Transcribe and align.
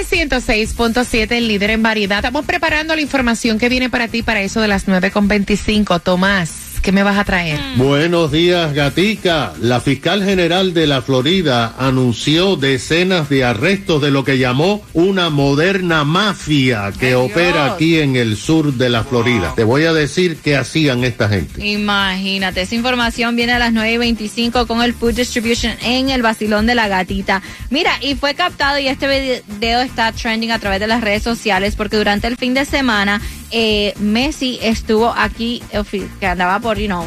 Sol 0.00 0.18
106.7, 0.18 1.32
el 1.32 1.48
líder 1.48 1.70
en 1.70 1.82
variedad. 1.82 2.18
Estamos 2.18 2.46
preparando 2.46 2.94
la 2.94 3.02
información 3.02 3.58
que 3.58 3.68
viene 3.68 3.90
para 3.90 4.08
ti 4.08 4.22
para 4.22 4.40
eso 4.40 4.60
de 4.60 4.68
las 4.68 4.86
9.25. 4.86 6.00
Tomás, 6.02 6.69
¿qué 6.82 6.92
me 6.92 7.02
vas 7.02 7.18
a 7.18 7.24
traer? 7.24 7.58
Buenos 7.76 8.32
días, 8.32 8.72
Gatica. 8.72 9.52
La 9.60 9.80
fiscal 9.80 10.24
general 10.24 10.74
de 10.74 10.86
la 10.86 11.02
Florida 11.02 11.74
anunció 11.78 12.56
decenas 12.56 13.28
de 13.28 13.44
arrestos 13.44 14.00
de 14.02 14.10
lo 14.10 14.24
que 14.24 14.38
llamó 14.38 14.82
una 14.92 15.30
moderna 15.30 16.04
mafia 16.04 16.92
que 16.98 17.08
Ay, 17.08 17.14
opera 17.14 17.64
Dios. 17.64 17.74
aquí 17.74 17.98
en 17.98 18.16
el 18.16 18.36
sur 18.36 18.74
de 18.74 18.88
la 18.88 19.04
Florida. 19.04 19.52
Te 19.54 19.64
voy 19.64 19.84
a 19.84 19.92
decir 19.92 20.38
qué 20.42 20.56
hacían 20.56 21.04
esta 21.04 21.28
gente. 21.28 21.66
Imagínate, 21.66 22.62
esa 22.62 22.74
información 22.74 23.36
viene 23.36 23.52
a 23.52 23.58
las 23.58 23.72
9 23.72 23.92
y 23.92 23.98
25 23.98 24.66
con 24.66 24.82
el 24.82 24.94
Food 24.94 25.14
Distribution 25.14 25.74
en 25.82 26.10
el 26.10 26.22
vacilón 26.22 26.66
de 26.66 26.74
la 26.74 26.88
gatita. 26.88 27.42
Mira, 27.70 27.92
y 28.00 28.14
fue 28.14 28.34
captado 28.34 28.78
y 28.78 28.88
este 28.88 29.42
video 29.48 29.80
está 29.80 30.12
trending 30.12 30.52
a 30.52 30.58
través 30.58 30.80
de 30.80 30.86
las 30.86 31.00
redes 31.00 31.22
sociales 31.22 31.76
porque 31.76 31.96
durante 31.96 32.26
el 32.26 32.36
fin 32.36 32.54
de 32.54 32.64
semana 32.64 33.20
eh, 33.50 33.94
Messi 33.98 34.58
estuvo 34.62 35.12
aquí, 35.16 35.62
eh, 35.72 35.82
que 36.20 36.26
andaba 36.26 36.60
por, 36.60 36.69
you 36.78 36.86
know, 36.86 37.06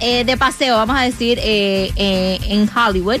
eh, 0.00 0.24
de 0.24 0.36
paseo, 0.36 0.76
vamos 0.76 0.96
a 0.96 1.02
decir, 1.02 1.38
eh, 1.42 1.90
eh, 1.96 2.38
en 2.48 2.68
Hollywood, 2.74 3.20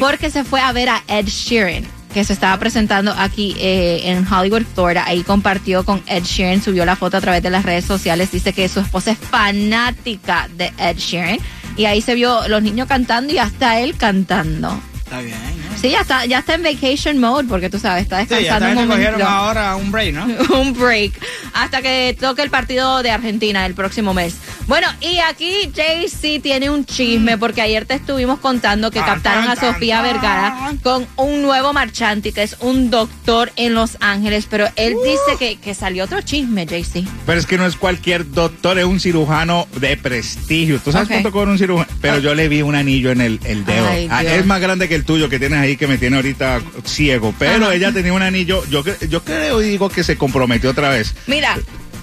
porque 0.00 0.30
se 0.30 0.42
fue 0.44 0.60
a 0.60 0.72
ver 0.72 0.88
a 0.88 1.02
Ed 1.08 1.26
Sheeran 1.26 1.84
que 2.12 2.24
se 2.24 2.32
estaba 2.32 2.56
presentando 2.58 3.12
aquí 3.18 3.54
eh, 3.58 4.00
en 4.04 4.26
Hollywood, 4.26 4.62
Florida. 4.74 5.04
Ahí 5.06 5.22
compartió 5.22 5.84
con 5.84 6.02
Ed 6.06 6.22
Sheeran, 6.24 6.62
subió 6.62 6.86
la 6.86 6.96
foto 6.96 7.18
a 7.18 7.20
través 7.20 7.42
de 7.42 7.50
las 7.50 7.62
redes 7.64 7.84
sociales. 7.84 8.32
Dice 8.32 8.54
que 8.54 8.70
su 8.70 8.80
esposa 8.80 9.10
es 9.10 9.18
fanática 9.18 10.48
de 10.56 10.72
Ed 10.78 10.96
Sheeran. 10.96 11.38
Y 11.76 11.84
ahí 11.84 12.00
se 12.00 12.14
vio 12.14 12.48
los 12.48 12.62
niños 12.62 12.88
cantando 12.88 13.34
y 13.34 13.38
hasta 13.38 13.80
él 13.80 13.96
cantando. 13.98 14.80
Está 14.96 15.20
bien, 15.20 15.36
¿no? 15.70 15.78
Sí, 15.78 15.90
ya 15.90 16.00
está, 16.00 16.24
ya 16.24 16.38
está 16.38 16.54
en 16.54 16.62
vacation 16.62 17.18
mode, 17.18 17.44
porque 17.48 17.68
tú 17.68 17.78
sabes, 17.78 18.04
está 18.04 18.20
Sí, 18.22 18.28
ya 18.30 18.36
descansando 18.38 18.80
también 18.80 19.08
un 19.12 19.18
momento. 19.18 19.26
ahora 19.28 19.76
un 19.76 19.92
break, 19.92 20.14
¿no? 20.14 20.24
un 20.58 20.72
break 20.72 21.12
hasta 21.52 21.82
que 21.82 22.16
toque 22.18 22.40
el 22.42 22.48
partido 22.50 23.02
de 23.02 23.10
Argentina 23.10 23.66
el 23.66 23.74
próximo 23.74 24.14
mes. 24.14 24.36
Bueno, 24.66 24.88
y 25.00 25.18
aquí 25.18 25.70
JC 25.72 26.42
tiene 26.42 26.70
un 26.70 26.84
chisme 26.84 27.38
porque 27.38 27.62
ayer 27.62 27.84
te 27.86 27.94
estuvimos 27.94 28.40
contando 28.40 28.90
que 28.90 28.98
captaron 28.98 29.44
a 29.48 29.54
Sofía. 29.54 30.02
Vergara 30.02 30.74
con 30.82 31.06
un 31.16 31.42
nuevo 31.42 31.72
marchante 31.72 32.32
que 32.32 32.42
es 32.42 32.56
un 32.60 32.90
doctor 32.90 33.52
en 33.54 33.74
Los 33.74 33.96
Ángeles, 34.00 34.46
pero 34.50 34.66
él 34.74 34.94
dice 35.04 35.38
que, 35.38 35.56
que 35.56 35.74
salió 35.74 36.02
otro 36.04 36.20
chisme, 36.20 36.66
JC. 36.66 37.04
Pero 37.26 37.38
es 37.38 37.46
que 37.46 37.58
no 37.58 37.66
es 37.66 37.76
cualquier 37.76 38.28
doctor, 38.32 38.78
es 38.80 38.84
un 38.84 38.98
cirujano 38.98 39.68
de 39.78 39.96
prestigio. 39.96 40.80
¿Tú 40.80 40.90
sabes 40.90 41.08
cuánto 41.08 41.30
cobra 41.30 41.52
un 41.52 41.58
cirujano? 41.58 41.88
Pero 42.00 42.18
yo 42.18 42.34
le 42.34 42.48
vi 42.48 42.62
un 42.62 42.74
anillo 42.74 43.12
en 43.12 43.20
el, 43.20 43.38
el 43.44 43.64
dedo. 43.64 43.86
Ay, 43.88 44.08
Ah, 44.10 44.24
es 44.24 44.44
más 44.46 44.60
grande 44.60 44.88
que 44.88 44.96
el 44.96 45.04
tuyo 45.04 45.28
que 45.28 45.38
tienes 45.38 45.60
ahí 45.60 45.76
que 45.76 45.86
me 45.86 45.96
tiene 45.96 46.16
ahorita 46.16 46.60
ciego. 46.84 47.32
Pero 47.38 47.66
Ajá. 47.66 47.74
ella 47.74 47.92
tenía 47.92 48.12
un 48.12 48.22
anillo, 48.22 48.64
yo, 48.68 48.82
yo 49.08 49.22
creo 49.22 49.62
y 49.62 49.68
digo 49.68 49.88
que 49.90 50.02
se 50.02 50.16
comprometió 50.18 50.70
otra 50.70 50.88
vez. 50.88 51.14
Mira, 51.28 51.56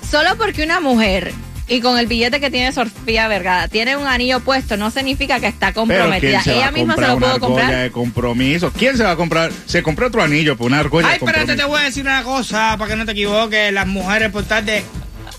solo 0.09 0.29
porque 0.37 0.63
una 0.63 0.79
mujer 0.79 1.33
y 1.67 1.79
con 1.81 1.97
el 1.97 2.07
billete 2.07 2.39
que 2.39 2.51
tiene 2.51 2.71
Sofía 2.71 3.27
Vergara 3.27 3.67
tiene 3.67 3.95
un 3.95 4.05
anillo 4.05 4.39
puesto 4.41 4.75
no 4.77 4.91
significa 4.91 5.39
que 5.39 5.47
está 5.47 5.73
comprometida. 5.73 6.41
¿quién 6.41 6.43
se 6.43 6.51
va 6.51 6.57
Ella 6.57 6.71
misma 6.71 6.95
se 6.95 7.01
lo 7.07 7.19
pudo 7.19 7.39
comprar. 7.39 7.75
de 7.75 7.91
compromiso? 7.91 8.71
¿Quién 8.77 8.97
se 8.97 9.03
va 9.03 9.11
a 9.11 9.15
comprar? 9.15 9.51
Se 9.65 9.81
compró 9.81 10.07
otro 10.07 10.21
anillo 10.21 10.57
por 10.57 10.67
una 10.67 10.79
argolla 10.79 11.07
Ay, 11.09 11.17
espérate, 11.21 11.55
te 11.55 11.63
voy 11.63 11.79
a 11.81 11.85
decir 11.85 12.03
una 12.03 12.23
cosa 12.23 12.75
para 12.77 12.89
que 12.91 12.95
no 12.97 13.05
te 13.05 13.11
equivoques. 13.13 13.71
Las 13.71 13.87
mujeres 13.87 14.29
por 14.31 14.43
tarde 14.43 14.83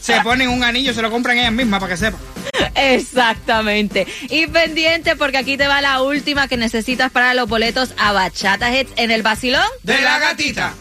se 0.00 0.20
ponen 0.22 0.48
un 0.48 0.64
anillo, 0.64 0.94
se 0.94 1.02
lo 1.02 1.10
compran 1.10 1.38
ellas 1.38 1.52
mismas 1.52 1.80
para 1.80 1.92
que 1.92 1.96
sepan. 1.98 2.20
Exactamente. 2.74 4.06
Y 4.28 4.46
pendiente 4.46 5.16
porque 5.16 5.38
aquí 5.38 5.56
te 5.56 5.66
va 5.66 5.80
la 5.80 6.02
última 6.02 6.48
que 6.48 6.56
necesitas 6.56 7.10
para 7.10 7.34
los 7.34 7.48
boletos 7.48 7.94
a 7.98 8.12
Bachata 8.12 8.74
Hits 8.76 8.92
en 8.96 9.10
el 9.10 9.22
Basilón. 9.22 9.64
De 9.82 10.00
la 10.00 10.18
gatita. 10.18 10.74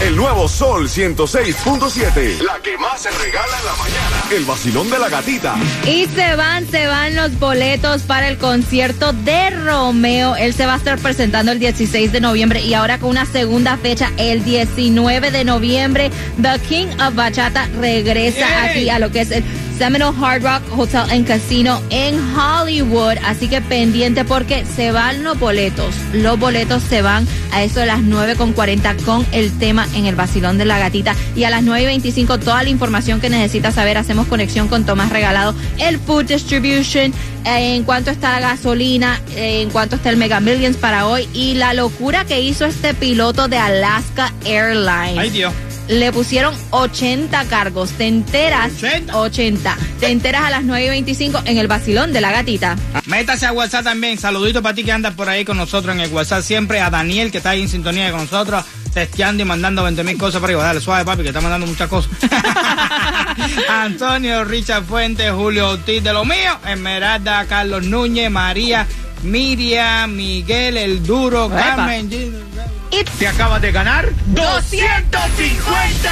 El 0.00 0.16
nuevo 0.16 0.48
Sol 0.48 0.88
106.7. 0.88 2.40
La 2.40 2.58
que 2.62 2.76
más 2.78 3.02
se 3.02 3.10
regala 3.10 3.58
en 3.58 3.66
la 3.66 3.74
mañana. 3.74 4.24
El 4.30 4.44
vacilón 4.46 4.88
de 4.88 4.98
la 4.98 5.10
gatita. 5.10 5.56
Y 5.86 6.06
se 6.06 6.36
van, 6.36 6.66
se 6.70 6.86
van 6.86 7.14
los 7.14 7.38
boletos 7.38 8.02
para 8.02 8.28
el 8.28 8.38
concierto 8.38 9.12
de 9.12 9.50
Romeo. 9.50 10.36
Él 10.36 10.54
se 10.54 10.64
va 10.64 10.74
a 10.74 10.76
estar 10.78 10.98
presentando 10.98 11.52
el 11.52 11.58
16 11.58 12.12
de 12.12 12.20
noviembre 12.20 12.62
y 12.62 12.72
ahora 12.72 12.98
con 12.98 13.10
una 13.10 13.26
segunda 13.26 13.76
fecha 13.76 14.10
el 14.16 14.42
19 14.42 15.30
de 15.30 15.44
noviembre. 15.44 16.10
The 16.40 16.58
King 16.66 16.86
of 17.06 17.14
Bachata 17.14 17.68
regresa 17.78 18.48
Yay. 18.48 18.70
aquí 18.70 18.90
a 18.90 18.98
lo 18.98 19.12
que 19.12 19.20
es 19.20 19.30
el 19.30 19.44
Seminole 19.80 20.14
Hard 20.20 20.42
Rock 20.42 20.78
Hotel 20.78 21.10
and 21.10 21.26
Casino 21.26 21.80
en 21.88 22.20
Hollywood. 22.36 23.16
Así 23.24 23.48
que 23.48 23.62
pendiente 23.62 24.26
porque 24.26 24.66
se 24.66 24.92
van 24.92 25.24
los 25.24 25.40
boletos. 25.40 25.94
Los 26.12 26.38
boletos 26.38 26.82
se 26.82 27.00
van 27.00 27.26
a 27.50 27.62
eso 27.62 27.80
de 27.80 27.86
las 27.86 28.00
9.40 28.00 29.02
con 29.04 29.24
el 29.32 29.50
tema 29.58 29.88
en 29.94 30.04
el 30.04 30.16
vacilón 30.16 30.58
de 30.58 30.66
la 30.66 30.78
gatita. 30.78 31.16
Y 31.34 31.44
a 31.44 31.50
las 31.50 31.64
9.25 31.64 32.38
toda 32.40 32.62
la 32.62 32.68
información 32.68 33.22
que 33.22 33.30
necesitas 33.30 33.76
saber. 33.76 33.96
Hacemos 33.96 34.26
conexión 34.26 34.68
con 34.68 34.84
Tomás 34.84 35.08
Regalado, 35.08 35.54
el 35.78 35.98
Food 35.98 36.26
Distribution, 36.26 37.14
en 37.46 37.82
cuanto 37.84 38.10
está 38.10 38.38
la 38.38 38.50
gasolina, 38.50 39.18
en 39.34 39.70
cuanto 39.70 39.96
está 39.96 40.10
el 40.10 40.18
Mega 40.18 40.40
Millions 40.40 40.76
para 40.76 41.06
hoy. 41.06 41.26
Y 41.32 41.54
la 41.54 41.72
locura 41.72 42.26
que 42.26 42.42
hizo 42.42 42.66
este 42.66 42.92
piloto 42.92 43.48
de 43.48 43.56
Alaska 43.56 44.30
Airlines. 44.44 45.18
Ay, 45.18 45.30
Dios. 45.30 45.54
Le 45.90 46.12
pusieron 46.12 46.54
80 46.70 47.46
cargos. 47.46 47.90
Te 47.90 48.06
enteras. 48.06 48.74
80. 48.74 49.18
80. 49.18 49.76
Te 49.98 50.08
enteras 50.08 50.44
a 50.44 50.50
las 50.50 50.62
9.25 50.62 51.42
en 51.46 51.58
el 51.58 51.66
vacilón 51.66 52.12
de 52.12 52.20
la 52.20 52.30
gatita. 52.30 52.76
Métase 53.06 53.46
a 53.46 53.52
WhatsApp 53.52 53.82
también. 53.82 54.16
Saludito 54.16 54.62
para 54.62 54.72
ti 54.72 54.84
que 54.84 54.92
andas 54.92 55.14
por 55.14 55.28
ahí 55.28 55.44
con 55.44 55.56
nosotros 55.56 55.92
en 55.92 56.00
el 56.00 56.12
WhatsApp. 56.12 56.44
Siempre 56.44 56.80
a 56.80 56.90
Daniel 56.90 57.32
que 57.32 57.38
está 57.38 57.50
ahí 57.50 57.62
en 57.62 57.68
sintonía 57.68 58.12
con 58.12 58.20
nosotros, 58.20 58.64
testeando 58.94 59.42
y 59.42 59.46
mandando 59.46 59.82
20 59.82 60.04
mil 60.04 60.16
cosas 60.16 60.40
para 60.40 60.52
arriba. 60.52 60.62
Dale 60.62 60.80
suave, 60.80 61.04
papi, 61.04 61.22
que 61.22 61.28
está 61.30 61.40
mandando 61.40 61.66
muchas 61.66 61.88
cosas. 61.88 62.12
Antonio, 63.68 64.44
Richard 64.44 64.84
Fuentes, 64.84 65.32
Julio 65.32 65.70
Ortiz 65.70 66.04
de 66.04 66.12
lo 66.12 66.24
mío, 66.24 66.56
Esmeralda, 66.68 67.46
Carlos 67.46 67.84
Núñez, 67.84 68.30
María, 68.30 68.86
Miriam, 69.24 70.14
Miguel, 70.14 70.76
El 70.76 71.02
Duro. 71.04 71.48
Carmen. 71.48 72.49
Gino, 72.90 73.10
Te 73.18 73.28
acabas 73.28 73.62
de 73.62 73.72
ganar 73.72 74.08
250 74.26 76.10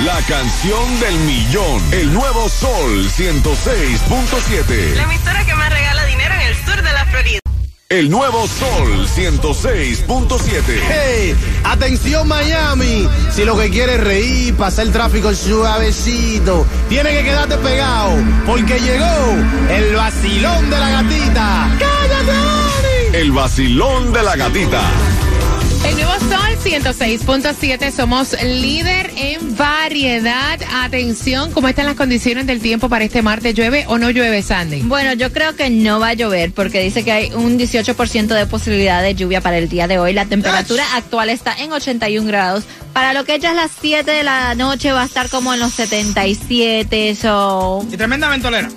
La 0.00 0.20
canción 0.28 1.00
del 1.00 1.14
millón. 1.20 1.82
El 1.92 2.12
nuevo 2.12 2.48
Sol 2.48 3.08
106.7. 3.08 4.96
La 4.96 5.02
emisora 5.04 5.44
que 5.46 5.54
más 5.54 5.70
El 7.90 8.10
nuevo 8.10 8.48
Sol 8.48 9.06
106.7. 9.14 10.62
¡Hey! 10.88 11.36
¡Atención 11.64 12.26
Miami! 12.26 13.06
Si 13.30 13.44
lo 13.44 13.58
que 13.58 13.68
quieres 13.68 13.96
es 13.98 14.04
reír, 14.04 14.54
pasar 14.54 14.86
el 14.86 14.92
tráfico 14.92 15.34
suavecito, 15.34 16.66
tiene 16.88 17.10
que 17.10 17.24
quedarte 17.24 17.58
pegado, 17.58 18.16
porque 18.46 18.80
llegó 18.80 19.36
el 19.70 19.94
vacilón 19.94 20.70
de 20.70 20.78
la 20.78 20.90
gatita. 20.90 21.76
¡Cállate! 21.78 23.20
El 23.20 23.32
vacilón 23.32 24.14
de 24.14 24.22
la 24.22 24.36
gatita. 24.36 24.80
El 25.86 25.96
nuevo 25.96 26.12
Sol 26.20 26.33
106.7, 26.56 27.90
somos 27.90 28.32
líder 28.42 29.10
en 29.16 29.56
variedad. 29.56 30.60
Atención, 30.72 31.50
¿cómo 31.52 31.68
están 31.68 31.86
las 31.86 31.96
condiciones 31.96 32.46
del 32.46 32.60
tiempo 32.60 32.88
para 32.88 33.04
este 33.04 33.22
martes? 33.22 33.54
¿Llueve 33.54 33.84
o 33.88 33.98
no 33.98 34.10
llueve, 34.10 34.42
Sandy? 34.42 34.82
Bueno, 34.82 35.12
yo 35.14 35.32
creo 35.32 35.56
que 35.56 35.70
no 35.70 36.00
va 36.00 36.08
a 36.08 36.14
llover 36.14 36.52
porque 36.52 36.80
dice 36.80 37.04
que 37.04 37.12
hay 37.12 37.32
un 37.32 37.58
18% 37.58 38.26
de 38.26 38.46
posibilidad 38.46 39.02
de 39.02 39.14
lluvia 39.14 39.40
para 39.40 39.58
el 39.58 39.68
día 39.68 39.88
de 39.88 39.98
hoy. 39.98 40.12
La 40.12 40.26
temperatura 40.26 40.84
actual 40.94 41.30
está 41.30 41.54
en 41.56 41.72
81 41.72 42.26
grados. 42.26 42.64
Para 42.92 43.12
lo 43.12 43.24
que 43.24 43.38
ya 43.38 43.50
es 43.50 43.56
las 43.56 43.70
7 43.80 44.10
de 44.10 44.22
la 44.22 44.54
noche 44.54 44.92
va 44.92 45.02
a 45.02 45.06
estar 45.06 45.28
como 45.28 45.52
en 45.52 45.60
los 45.60 45.72
77. 45.72 47.16
So. 47.16 47.84
Y 47.90 47.96
tremenda 47.96 48.28
ventolera. 48.28 48.68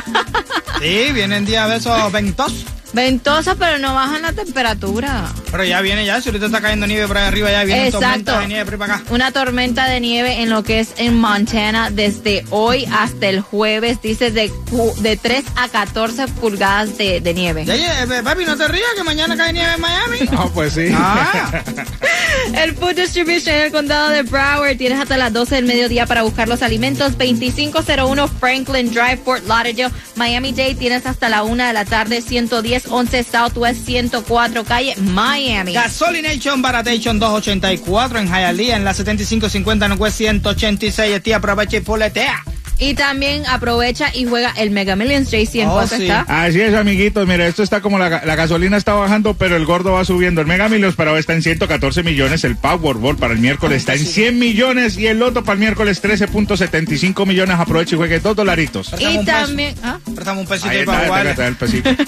sí, 0.80 1.12
vienen 1.12 1.44
días 1.44 1.68
de 1.68 1.76
esos 1.76 2.12
ventosos. 2.12 2.64
Ventosa, 2.92 3.54
pero 3.54 3.78
no 3.78 3.94
bajan 3.94 4.22
la 4.22 4.32
temperatura. 4.32 5.26
Pero 5.50 5.64
ya 5.64 5.80
viene 5.80 6.04
ya, 6.04 6.20
si 6.20 6.28
ahorita 6.28 6.46
está 6.46 6.60
cayendo 6.60 6.86
nieve 6.86 7.06
por 7.06 7.18
ahí 7.18 7.26
arriba, 7.28 7.50
ya 7.50 7.64
viene 7.64 7.86
Exacto. 7.86 8.06
tormenta 8.08 8.40
de 8.40 8.46
nieve 8.48 8.64
por 8.64 8.74
ahí 8.74 8.78
para 8.78 8.94
acá. 8.96 9.04
Una 9.10 9.32
tormenta 9.32 9.88
de 9.88 10.00
nieve 10.00 10.42
en 10.42 10.50
lo 10.50 10.62
que 10.64 10.80
es 10.80 10.90
en 10.96 11.18
Montana 11.18 11.90
desde 11.90 12.44
hoy 12.50 12.86
hasta 12.92 13.28
el 13.28 13.40
jueves, 13.40 14.00
dice 14.02 14.30
de, 14.30 14.50
cu- 14.70 14.94
de 15.00 15.16
3 15.16 15.44
a 15.56 15.68
14 15.68 16.26
pulgadas 16.28 16.98
de, 16.98 17.20
de 17.20 17.34
nieve. 17.34 17.64
Ya, 17.64 17.76
ya, 17.76 18.02
eh, 18.02 18.22
papi, 18.22 18.44
no 18.44 18.56
te 18.56 18.66
rías 18.68 18.88
que 18.96 19.04
mañana 19.04 19.36
cae 19.36 19.52
nieve 19.52 19.72
en 19.74 19.80
Miami. 19.80 20.18
No, 20.30 20.50
pues 20.52 20.72
sí. 20.74 20.88
Ah, 20.94 21.62
El 22.54 22.74
Food 22.74 22.94
Distribution 22.96 23.54
en 23.54 23.62
el 23.62 23.72
condado 23.72 24.08
de 24.10 24.22
Broward 24.22 24.76
tienes 24.76 24.98
hasta 25.00 25.16
las 25.16 25.32
12 25.32 25.56
del 25.56 25.64
mediodía 25.64 26.06
para 26.06 26.22
buscar 26.22 26.48
los 26.48 26.62
alimentos. 26.62 27.16
2501 27.18 28.28
Franklin 28.28 28.90
Drive, 28.92 29.18
Fort 29.24 29.46
Lauderdale, 29.46 29.90
Miami-Dade 30.16 30.74
tienes 30.76 31.06
hasta 31.06 31.28
la 31.28 31.42
1 31.42 31.64
de 31.66 31.72
la 31.72 31.84
tarde. 31.84 32.22
110 32.22 32.79
11 32.88 33.24
Southwest 33.24 33.84
104 33.86 34.64
calle 34.64 34.94
Miami. 34.96 35.72
Gasolination 35.72 36.62
Baratation 36.62 37.18
284 37.18 38.18
en 38.18 38.28
Hialeah, 38.28 38.76
en 38.76 38.84
la 38.84 38.94
7550 38.94 39.88
Northwest 39.88 40.16
186. 40.18 41.16
Este 41.16 41.34
aprovecha 41.34 41.76
y 41.76 41.80
poletea. 41.80 42.44
Y 42.80 42.94
también 42.94 43.44
aprovecha 43.46 44.10
y 44.14 44.24
juega 44.24 44.52
el 44.56 44.70
Mega 44.70 44.96
Millions. 44.96 45.30
JC, 45.30 45.56
¿en 45.56 45.68
Oh, 45.68 45.74
cuánto 45.74 45.96
sí. 45.96 46.02
está? 46.02 46.20
Así 46.28 46.60
es, 46.60 46.74
amiguitos. 46.74 47.26
Mira, 47.28 47.46
esto 47.46 47.62
está 47.62 47.80
como 47.82 47.98
la, 47.98 48.22
la 48.24 48.34
gasolina 48.36 48.76
está 48.78 48.94
bajando, 48.94 49.34
pero 49.34 49.56
el 49.56 49.66
gordo 49.66 49.92
va 49.92 50.04
subiendo. 50.04 50.40
El 50.40 50.46
Mega 50.46 50.68
Millions 50.68 50.94
para 50.96 51.12
hoy 51.12 51.20
está 51.20 51.34
en 51.34 51.42
114 51.42 52.02
millones. 52.02 52.42
El 52.44 52.56
Powerball 52.56 53.16
para 53.16 53.34
el 53.34 53.38
miércoles 53.40 53.78
está 53.78 53.94
en 53.94 54.06
100 54.06 54.38
millones. 54.38 54.96
Y 54.96 55.06
el 55.06 55.18
Loto 55.18 55.44
para 55.44 55.54
el 55.54 55.60
miércoles 55.60 56.02
13.75 56.02 57.26
millones. 57.26 57.58
Aproveche 57.58 57.94
y 57.96 57.98
juegue 57.98 58.18
dos 58.20 58.34
dolaritos. 58.34 58.92
Y 58.98 59.24
también. 59.24 59.74
¿ah? 59.82 59.98
Un 60.06 60.46
pesito 60.46 60.70
está, 60.70 60.84
para 60.86 60.98
está, 60.98 61.06
jugarle. 61.06 61.30
está 61.32 61.46
el 61.46 61.56
pesito. 61.56 61.90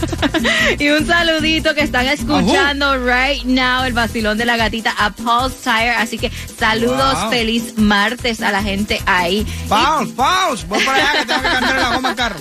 Y 0.79 0.89
un 0.89 1.07
saludito 1.07 1.75
que 1.75 1.83
están 1.83 2.07
escuchando 2.07 2.97
right 2.99 3.45
now 3.45 3.85
el 3.85 3.93
vacilón 3.93 4.39
de 4.39 4.45
la 4.47 4.57
gatita 4.57 4.93
a 4.99 5.11
Paul's 5.11 5.55
Tire. 5.63 5.91
Así 5.91 6.19
que 6.19 6.31
saludos, 6.59 7.21
Wow. 7.23 7.31
feliz 7.31 7.75
martes 7.77 8.41
a 8.41 8.51
la 8.53 8.63
gente 8.63 9.01
ahí. 9.07 9.47
Paus, 9.69 10.62
Voy 10.69 10.83
para 10.85 10.99
allá 10.99 11.21
que 11.21 11.27
tengo 11.27 11.43
que 11.43 11.49
cambiar 11.49 11.81
la 11.81 11.95
goma 11.95 12.09
al 12.11 12.17
carro. 12.17 12.37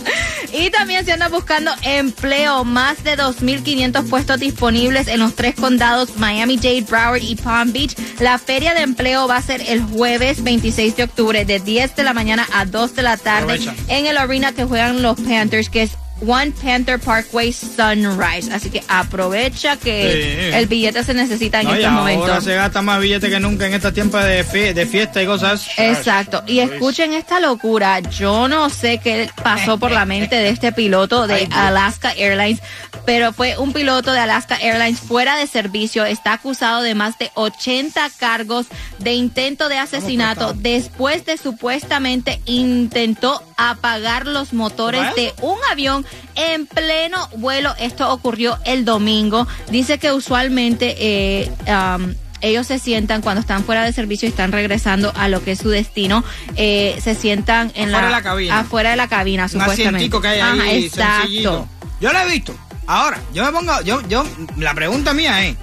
Y 0.54 0.70
también 0.70 1.06
se 1.06 1.14
anda 1.14 1.30
buscando 1.30 1.72
empleo, 1.84 2.64
más 2.64 3.04
de 3.04 3.18
2.500 3.18 4.10
puestos 4.10 4.40
disponibles 4.40 5.08
en 5.08 5.20
los 5.20 5.36
tres 5.36 5.56
condados, 5.56 6.18
Miami-Dade, 6.18 6.82
Broward 6.82 7.22
y 7.22 7.36
Palm 7.36 7.72
Beach. 7.72 7.96
La 8.20 8.38
feria 8.38 8.74
de 8.74 8.82
empleo 8.82 9.28
va 9.28 9.38
a 9.38 9.42
ser 9.42 9.62
el 9.62 9.82
jueves 9.82 10.44
26 10.44 10.96
de 10.98 11.04
octubre 11.04 11.46
de 11.46 11.60
10 11.60 11.96
de 11.96 12.04
la 12.04 12.14
mañana 12.14 12.48
a 12.54 12.66
2 12.66 12.96
de 12.96 13.02
la 13.02 13.18
tarde 13.18 13.54
Aprovecha. 13.54 13.74
en 13.88 14.06
el 14.08 14.18
arena 14.18 14.52
que 14.52 14.66
juegan 14.66 15.02
los 15.02 15.20
Panthers, 15.20 15.70
que 15.70 15.84
es 15.84 15.92
One 16.26 16.52
Panther 16.52 17.00
Parkway 17.00 17.52
Sunrise. 17.52 18.52
Así 18.54 18.70
que 18.70 18.84
aprovecha 18.88 19.78
que 19.78 20.50
Sí. 20.52 20.56
el 20.58 20.68
billete 20.68 21.04
se 21.04 21.14
necesita 21.14 21.62
en 21.62 21.68
No, 21.68 21.76
y 21.76 21.80
estos 21.84 21.92
ahora 22.30 22.42
se 22.42 22.56
gasta 22.56 22.82
más 22.82 23.00
billete 23.02 23.30
que 23.30 23.40
nunca 23.40 23.66
en 23.68 23.74
este 23.74 23.92
tiempo 23.92 24.18
de, 24.18 24.46
fie- 24.46 24.74
de 24.74 24.86
fiesta 24.86 25.22
y 25.22 25.26
cosas. 25.26 25.68
Exacto. 25.78 26.44
Y 26.48 26.60
escuchen 26.60 27.14
esta 27.14 27.40
locura. 27.40 28.00
Yo 28.02 28.48
no 28.48 28.70
sé 28.70 29.00
qué 29.00 29.30
pasó 29.44 29.78
por 29.78 29.92
la 29.92 30.06
mente 30.06 30.36
de 30.36 30.50
este 30.50 30.72
piloto 30.72 31.28
de 31.28 31.48
Alaska 31.52 32.12
Airlines, 32.12 32.62
pero 33.06 33.34
fue 33.34 33.58
un 33.58 33.74
piloto 33.74 34.12
de 34.12 34.20
Alaska 34.20 34.56
Airlines 34.62 35.00
fuera 35.00 35.36
de 35.38 35.48
servicio. 35.48 36.06
Está 36.06 36.34
acusado 36.34 36.82
de 36.82 36.94
más 36.96 37.18
de 37.18 37.32
80 37.34 38.10
cargos 38.20 38.68
de 39.00 39.14
intento 39.14 39.70
de 39.70 39.78
asesinato 39.78 40.54
después 40.54 41.26
de 41.26 41.38
supuestamente 41.38 42.40
intentó 42.46 43.42
apagar 43.58 44.26
los 44.28 44.54
motores 44.54 45.16
de 45.16 45.34
un 45.42 45.58
avión 45.72 46.06
en 46.36 46.66
pleno 46.66 47.28
vuelo. 47.38 47.74
Esto 47.80 48.12
ocurrió 48.12 48.58
el 48.66 48.86
domingo. 48.86 49.48
Dice 49.70 49.98
que 50.00 50.12
usualmente 50.12 50.96
eh, 51.00 51.52
um, 51.68 52.14
ellos 52.42 52.66
se 52.68 52.80
sientan 52.80 53.22
cuando 53.22 53.42
están 53.42 53.64
fuera 53.64 53.84
de 53.84 53.94
servicio 53.94 54.28
y 54.28 54.32
están 54.32 54.52
regresando 54.52 55.14
a 55.16 55.28
lo 55.28 55.44
que 55.44 55.52
es 55.52 55.60
su 55.60 55.70
destino. 55.70 56.24
eh, 56.56 57.00
se 57.04 57.14
sientan 57.16 57.72
en 57.76 57.90
Afuera 57.90 58.02
la, 58.02 58.06
de 58.08 58.12
la 58.12 58.22
cabina. 58.24 58.60
afuera 58.60 58.90
de 58.92 58.96
la 58.96 59.08
cabina, 59.08 59.44
Un 59.44 59.50
supuestamente. 59.50 60.20
que 60.22 60.28
hay 60.28 60.40
Ajá, 60.40 60.64
ahí, 60.64 60.86
exacto. 60.86 61.22
sencillito. 61.22 61.68
Yo 62.00 62.12
lo 62.14 62.20
he 62.20 62.26
visto. 62.32 62.56
Ahora, 62.88 63.20
yo 63.34 63.46
me 63.46 63.52
pongo, 63.52 63.80
yo, 63.84 64.02
yo, 64.08 64.26
la 64.58 64.74
pregunta 64.74 65.14
mía 65.14 65.46
es, 65.46 65.56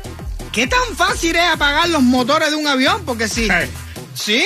¿qué 0.53 0.67
tan 0.69 0.97
fácil 0.97 1.35
es 1.35 1.43
apagar 1.53 1.89
los 1.89 2.03
motores 2.03 2.51
de 2.51 2.57
un 2.57 2.67
avión? 2.69 3.03
Porque 3.05 3.29
si, 3.29 3.49
Hey. 3.51 3.69
sí, 4.15 4.45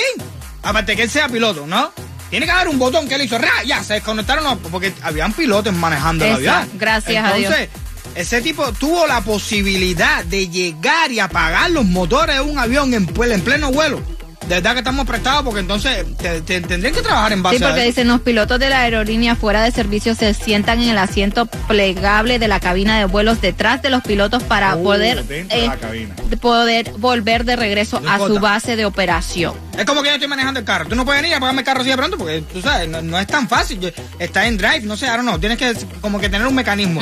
aparte 0.63 0.95
que 0.95 1.03
él 1.03 1.09
sea 1.09 1.29
piloto, 1.29 1.67
¿no? 1.67 1.91
Tiene 2.33 2.47
que 2.47 2.51
haber 2.51 2.67
un 2.69 2.79
botón 2.79 3.07
que 3.07 3.15
le 3.15 3.25
hizo, 3.25 3.37
¡ra! 3.37 3.61
ya, 3.63 3.83
se 3.83 3.93
desconectaron, 3.93 4.43
los- 4.43 4.57
porque 4.71 4.91
habían 5.03 5.33
pilotos 5.33 5.71
manejando 5.75 6.25
el 6.25 6.33
avión. 6.33 6.67
gracias 6.73 7.23
a 7.23 7.35
Dios. 7.35 7.53
Entonces, 7.53 7.69
ese 8.15 8.41
tipo 8.41 8.73
tuvo 8.73 9.05
la 9.05 9.21
posibilidad 9.21 10.23
de 10.25 10.49
llegar 10.49 11.11
y 11.11 11.19
apagar 11.19 11.69
los 11.69 11.85
motores 11.85 12.37
de 12.37 12.41
un 12.41 12.57
avión 12.57 12.91
en, 12.95 13.07
en 13.31 13.41
pleno 13.41 13.71
vuelo. 13.71 14.01
De 14.47 14.55
verdad 14.55 14.73
que 14.73 14.79
estamos 14.79 15.05
prestados 15.07 15.43
porque 15.43 15.61
entonces 15.61 16.05
te- 16.17 16.41
te- 16.41 16.59
tendrían 16.61 16.93
que 16.93 17.01
trabajar 17.01 17.31
en 17.31 17.41
base 17.41 17.57
Sí, 17.57 17.63
a 17.63 17.67
porque 17.67 17.81
eso. 17.81 17.87
dicen 17.87 18.07
los 18.09 18.21
pilotos 18.21 18.59
de 18.59 18.69
la 18.69 18.81
aerolínea 18.81 19.35
fuera 19.35 19.63
de 19.63 19.71
servicio 19.71 20.15
se 20.15 20.33
sientan 20.33 20.81
en 20.81 20.89
el 20.89 20.97
asiento 20.97 21.45
plegable 21.45 22.39
de 22.39 22.47
la 22.49 22.59
cabina 22.59 22.99
de 22.99 23.05
vuelos 23.05 23.39
detrás 23.41 23.81
de 23.81 23.89
los 23.89 24.03
pilotos 24.03 24.43
para 24.43 24.75
Uh, 24.75 24.83
poder 24.83 25.23
dentro 25.25 25.57
de 25.59 25.67
la 25.67 25.77
cabina. 25.77 26.15
de 26.27 26.37
poder 26.37 26.91
volver 26.97 27.45
de 27.45 27.55
regreso 27.55 27.99
No 28.01 28.11
a 28.11 28.17
su 28.17 28.39
base 28.39 28.75
de 28.75 28.85
operación. 28.85 29.55
Es 29.77 29.85
como 29.85 30.01
que 30.03 30.09
yo 30.09 30.15
estoy 30.15 30.27
manejando 30.27 30.59
el 30.59 30.65
carro. 30.65 30.89
Tú 30.89 30.95
no 30.95 31.05
puedes 31.05 31.21
venir 31.21 31.35
a 31.35 31.37
apagarme 31.37 31.61
el 31.61 31.65
carro 31.65 31.81
así 31.81 31.89
de 31.89 31.97
pronto 31.97 32.17
porque, 32.17 32.41
tú 32.41 32.61
sabes, 32.61 32.89
no, 32.89 33.01
no 33.01 33.17
es 33.19 33.27
tan 33.27 33.47
fácil. 33.47 33.79
Yo- 33.79 33.89
está 34.19 34.45
en 34.45 34.57
drive, 34.57 34.81
no 34.81 34.97
sé, 34.97 35.07
ahora 35.07 35.23
no. 35.23 35.39
Tienes 35.39 35.57
que 35.57 35.73
como 36.01 36.19
que 36.19 36.27
tener 36.29 36.45
un 36.45 36.55
mecanismo. 36.55 37.01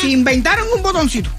Si 0.00 0.10
inventaron 0.12 0.66
un 0.74 0.82
botoncito 0.82 1.30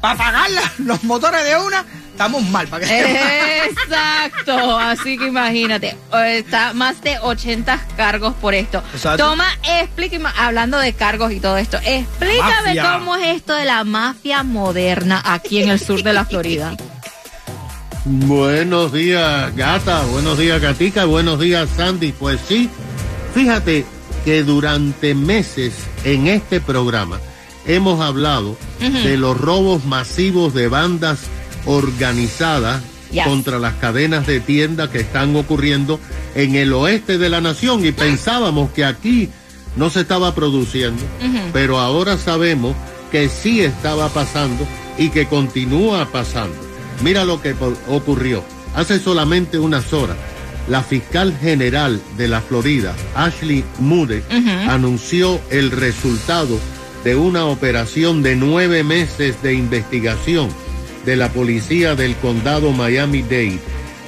para 0.00 0.14
apagar 0.14 0.50
los 0.78 1.04
motores 1.04 1.44
de 1.44 1.56
una, 1.56 1.84
estamos 2.12 2.42
mal. 2.50 2.68
¿para 2.68 2.86
que 2.86 3.64
Exacto, 3.64 4.78
así 4.78 5.18
que 5.18 5.26
imagínate, 5.26 5.96
está 6.26 6.72
más 6.72 7.00
de 7.02 7.18
80 7.18 7.86
cargos 7.96 8.34
por 8.34 8.54
esto. 8.54 8.82
Exacto. 8.94 9.24
Toma, 9.24 9.46
explíqueme, 9.80 10.28
hablando 10.36 10.78
de 10.78 10.92
cargos 10.92 11.32
y 11.32 11.40
todo 11.40 11.56
esto, 11.56 11.78
explícame 11.84 12.78
cómo 12.80 13.16
es 13.16 13.36
esto 13.36 13.54
de 13.54 13.64
la 13.64 13.84
mafia 13.84 14.42
moderna 14.42 15.22
aquí 15.24 15.62
en 15.62 15.70
el 15.70 15.80
sur 15.80 16.02
de 16.02 16.12
la 16.12 16.24
Florida. 16.24 16.76
Buenos 18.04 18.92
días, 18.92 19.54
gata. 19.54 20.02
Buenos 20.06 20.36
días, 20.36 20.60
gatica. 20.60 21.04
Buenos 21.04 21.38
días, 21.38 21.68
Sandy. 21.76 22.12
Pues 22.12 22.40
sí, 22.48 22.68
fíjate 23.32 23.86
que 24.24 24.42
durante 24.42 25.14
meses 25.14 25.74
en 26.04 26.26
este 26.26 26.60
programa 26.60 27.20
hemos 27.64 28.00
hablado 28.00 28.56
de 28.80 29.16
los 29.16 29.40
robos 29.40 29.84
masivos 29.84 30.52
de 30.52 30.66
bandas 30.66 31.20
organizadas 31.66 32.82
Yes. 33.12 33.24
contra 33.26 33.58
las 33.58 33.74
cadenas 33.74 34.26
de 34.26 34.40
tiendas 34.40 34.88
que 34.88 35.00
están 35.00 35.36
ocurriendo 35.36 36.00
en 36.34 36.54
el 36.54 36.72
oeste 36.72 37.18
de 37.18 37.28
la 37.28 37.42
nación 37.42 37.84
y 37.84 37.92
pensábamos 37.92 38.70
que 38.70 38.86
aquí 38.86 39.28
no 39.76 39.90
se 39.90 40.00
estaba 40.00 40.34
produciendo, 40.34 41.02
pero 41.52 41.78
ahora 41.78 42.16
sabemos 42.16 42.74
que 43.10 43.28
sí 43.28 43.60
estaba 43.60 44.08
pasando 44.08 44.66
y 44.96 45.10
que 45.10 45.26
continúa 45.26 46.06
pasando. 46.10 46.56
Mira 47.02 47.26
lo 47.26 47.42
que 47.42 47.54
ocurrió. 47.86 48.42
Hace 48.74 48.98
solamente 48.98 49.58
unas 49.58 49.92
horas, 49.92 50.16
la 50.66 50.82
fiscal 50.82 51.36
general 51.38 52.00
de 52.16 52.28
la 52.28 52.40
Florida, 52.40 52.94
Ashley 53.14 53.62
Moore, 53.78 54.22
anunció 54.68 55.38
el 55.50 55.70
resultado 55.70 56.58
de 57.04 57.14
una 57.14 57.44
operación 57.44 58.22
de 58.22 58.36
nueve 58.36 58.84
meses 58.84 59.42
de 59.42 59.52
investigación 59.52 60.48
de 61.04 61.16
la 61.16 61.28
policía 61.30 61.94
del 61.94 62.14
condado 62.16 62.70
Miami-Dade, 62.72 63.58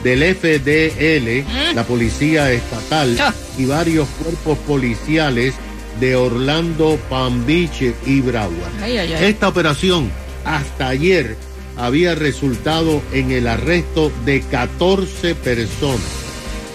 del 0.03 0.23
FDL, 0.23 1.45
la 1.75 1.85
policía 1.85 2.53
estatal 2.53 3.17
Ah. 3.21 3.33
y 3.59 3.65
varios 3.65 4.07
cuerpos 4.23 4.59
policiales 4.67 5.55
de 6.01 6.17
Orlando, 6.17 6.99
Palm 7.09 7.47
Beach 7.47 7.83
y 8.07 8.21
Broward. 8.21 8.53
Ay, 8.83 8.99
ay, 8.99 9.13
ay. 9.13 9.25
Esta 9.27 9.49
operación 9.49 10.11
hasta 10.45 10.89
ayer 10.89 11.37
había 11.77 12.15
resultado 12.15 13.01
en 13.13 13.31
el 13.33 13.47
arresto 13.49 14.13
de 14.25 14.41
14 14.43 15.35
personas, 15.35 16.01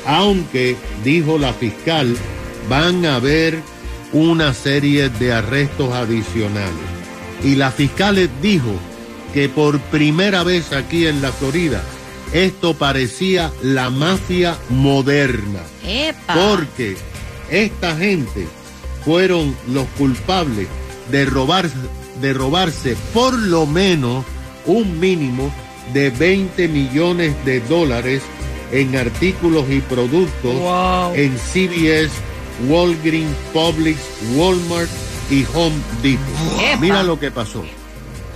aunque, 0.05 0.75
dijo 1.03 1.37
la 1.37 1.53
fiscal, 1.53 2.15
van 2.69 3.05
a 3.05 3.15
haber 3.15 3.59
una 4.11 4.53
serie 4.53 5.09
de 5.09 5.33
arrestos 5.33 5.93
adicionales. 5.93 6.73
Y 7.43 7.55
la 7.55 7.71
fiscal 7.71 8.29
dijo 8.41 8.71
que 9.33 9.49
por 9.49 9.79
primera 9.79 10.43
vez 10.43 10.71
aquí 10.73 11.05
en 11.07 11.21
la 11.21 11.31
Florida, 11.31 11.81
esto 12.33 12.73
parecía 12.75 13.51
la 13.63 13.89
mafia 13.89 14.57
moderna 14.69 15.59
Epa. 15.85 16.33
porque 16.35 16.95
esta 17.49 17.95
gente 17.95 18.47
fueron 19.03 19.55
los 19.71 19.85
culpables 19.97 20.67
de 21.11 21.25
robarse, 21.25 21.75
de 22.21 22.33
robarse 22.33 22.95
por 23.13 23.33
lo 23.37 23.65
menos 23.65 24.25
un 24.65 24.99
mínimo 24.99 25.51
de 25.93 26.11
20 26.11 26.67
millones 26.67 27.33
de 27.45 27.59
dólares 27.61 28.21
en 28.71 28.95
artículos 28.95 29.65
y 29.69 29.79
productos 29.79 30.53
Wow. 30.53 31.15
en 31.15 31.35
CVS, 31.37 32.11
Walgreens, 32.67 33.35
Publix, 33.53 33.97
Walmart 34.35 34.89
y 35.31 35.43
Home 35.55 35.75
Depot. 36.03 36.61
Epa. 36.61 36.79
Mira 36.79 37.01
lo 37.03 37.19
que 37.19 37.31
pasó. 37.31 37.63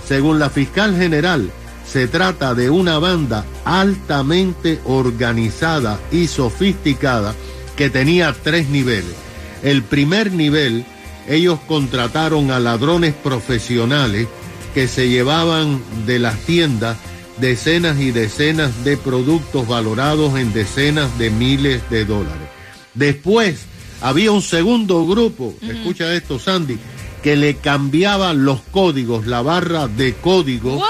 Según 0.06 0.38
la 0.38 0.50
fiscal 0.50 0.96
general, 0.96 1.50
se 1.86 2.08
trata 2.08 2.54
de 2.54 2.70
una 2.70 2.98
banda 2.98 3.44
altamente 3.64 4.80
organizada 4.84 6.00
y 6.10 6.26
sofisticada 6.26 7.34
que 7.76 7.90
tenía 7.90 8.34
tres 8.42 8.68
niveles. 8.68 9.14
El 9.62 9.82
primer 9.82 10.32
nivel, 10.32 10.84
ellos 11.28 11.58
contrataron 11.66 12.50
a 12.50 12.60
ladrones 12.60 13.14
profesionales 13.14 14.28
que 14.74 14.88
se 14.88 15.08
llevaban 15.08 15.80
de 16.06 16.18
las 16.18 16.38
tiendas 16.40 16.96
decenas 17.38 17.98
y 17.98 18.10
decenas 18.10 18.84
de 18.84 18.96
productos 18.96 19.66
valorados 19.66 20.38
en 20.38 20.52
decenas 20.52 21.16
de 21.18 21.30
miles 21.30 21.88
de 21.90 22.04
dólares. 22.04 22.48
Después 22.94 23.66
había 24.00 24.32
un 24.32 24.42
segundo 24.42 25.06
grupo, 25.06 25.54
escucha 25.62 26.12
esto 26.14 26.38
Sandy, 26.38 26.78
que 27.24 27.36
le 27.36 27.56
cambiaba 27.56 28.34
los 28.34 28.60
códigos, 28.70 29.26
la 29.26 29.40
barra 29.40 29.88
de 29.88 30.12
código 30.12 30.84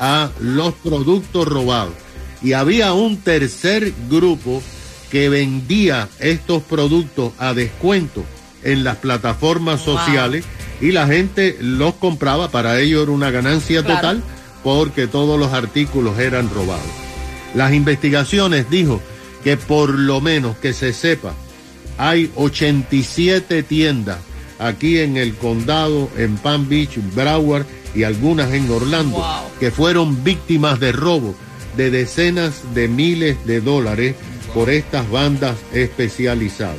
a 0.00 0.30
los 0.40 0.74
productos 0.74 1.46
robados. 1.46 1.94
Y 2.42 2.54
había 2.54 2.92
un 2.92 3.18
tercer 3.18 3.94
grupo 4.10 4.64
que 5.12 5.28
vendía 5.28 6.08
estos 6.18 6.64
productos 6.64 7.32
a 7.38 7.54
descuento 7.54 8.24
en 8.64 8.82
las 8.82 8.96
plataformas 8.96 9.80
sociales 9.80 10.44
y 10.80 10.90
la 10.90 11.06
gente 11.06 11.56
los 11.60 11.94
compraba, 11.94 12.50
para 12.50 12.80
ello 12.80 13.04
era 13.04 13.12
una 13.12 13.30
ganancia 13.30 13.84
total 13.84 14.24
porque 14.64 15.06
todos 15.06 15.38
los 15.38 15.52
artículos 15.52 16.18
eran 16.18 16.50
robados. 16.50 16.82
Las 17.54 17.72
investigaciones 17.72 18.68
dijo 18.68 19.00
que 19.44 19.56
por 19.56 19.90
lo 19.90 20.20
menos 20.20 20.56
que 20.56 20.72
se 20.72 20.92
sepa, 20.92 21.32
hay 21.96 22.32
87 22.34 23.62
tiendas 23.62 24.18
aquí 24.58 24.98
en 24.98 25.16
el 25.16 25.34
condado, 25.34 26.08
en 26.16 26.36
Palm 26.36 26.68
Beach, 26.68 26.98
Broward 27.14 27.66
y 27.94 28.02
algunas 28.04 28.52
en 28.52 28.70
Orlando, 28.70 29.24
que 29.60 29.70
fueron 29.70 30.22
víctimas 30.24 30.78
de 30.80 30.92
robo 30.92 31.34
de 31.76 31.90
decenas 31.90 32.74
de 32.74 32.88
miles 32.88 33.36
de 33.46 33.60
dólares 33.60 34.14
por 34.54 34.70
estas 34.70 35.10
bandas 35.10 35.56
especializadas. 35.72 36.76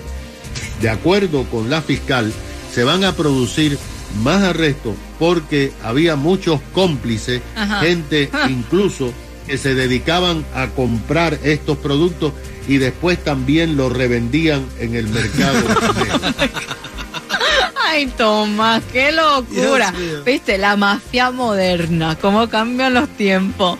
De 0.81 0.89
acuerdo 0.89 1.43
con 1.46 1.69
la 1.69 1.81
fiscal, 1.81 2.31
se 2.74 2.84
van 2.84 3.03
a 3.03 3.13
producir 3.13 3.77
más 4.24 4.41
arrestos 4.43 4.96
porque 5.19 5.72
había 5.84 6.15
muchos 6.15 6.60
cómplices, 6.74 7.41
Ajá. 7.55 7.79
gente 7.81 8.29
Ah. 8.34 8.48
incluso 8.50 9.12
que 9.46 9.57
se 9.57 9.75
dedicaban 9.75 10.46
a 10.55 10.67
comprar 10.67 11.39
estos 11.43 11.77
productos 11.77 12.34
y 12.67 12.77
después 12.77 13.24
también 13.24 13.77
los 13.77 13.91
revendían 13.93 14.65
en 14.79 14.96
el 14.96 15.07
mercado. 15.07 15.60
Ay, 17.97 18.05
Tomás, 18.05 18.83
qué 18.93 19.11
locura. 19.11 19.91
Viste, 20.23 20.59
la 20.59 20.75
mafia 20.75 21.31
moderna, 21.31 22.15
cómo 22.21 22.47
cambian 22.47 22.93
los 22.93 23.09
tiempos. 23.09 23.79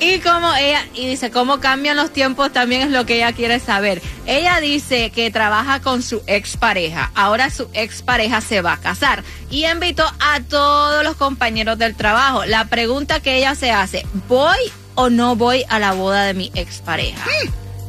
Y 0.00 0.18
como 0.18 0.52
ella, 0.56 0.84
y 0.94 1.06
dice, 1.06 1.30
cómo 1.30 1.60
cambian 1.60 1.96
los 1.96 2.12
tiempos 2.12 2.52
también 2.52 2.82
es 2.82 2.90
lo 2.90 3.06
que 3.06 3.14
ella 3.18 3.32
quiere 3.32 3.60
saber. 3.60 4.02
Ella 4.26 4.58
dice 4.58 5.10
que 5.10 5.30
trabaja 5.30 5.80
con 5.80 6.02
su 6.02 6.24
expareja. 6.26 7.12
Ahora 7.14 7.50
su 7.50 7.68
expareja 7.72 8.40
se 8.40 8.62
va 8.62 8.72
a 8.72 8.80
casar. 8.80 9.22
Y 9.48 9.64
invitó 9.64 10.12
a 10.18 10.40
todos 10.40 11.04
los 11.04 11.14
compañeros 11.14 11.78
del 11.78 11.94
trabajo. 11.94 12.44
La 12.44 12.64
pregunta 12.64 13.20
que 13.20 13.36
ella 13.36 13.54
se 13.54 13.70
hace, 13.70 14.04
¿voy 14.26 14.58
o 14.96 15.08
no 15.08 15.36
voy 15.36 15.64
a 15.68 15.78
la 15.78 15.92
boda 15.92 16.24
de 16.24 16.34
mi 16.34 16.50
expareja? 16.56 17.24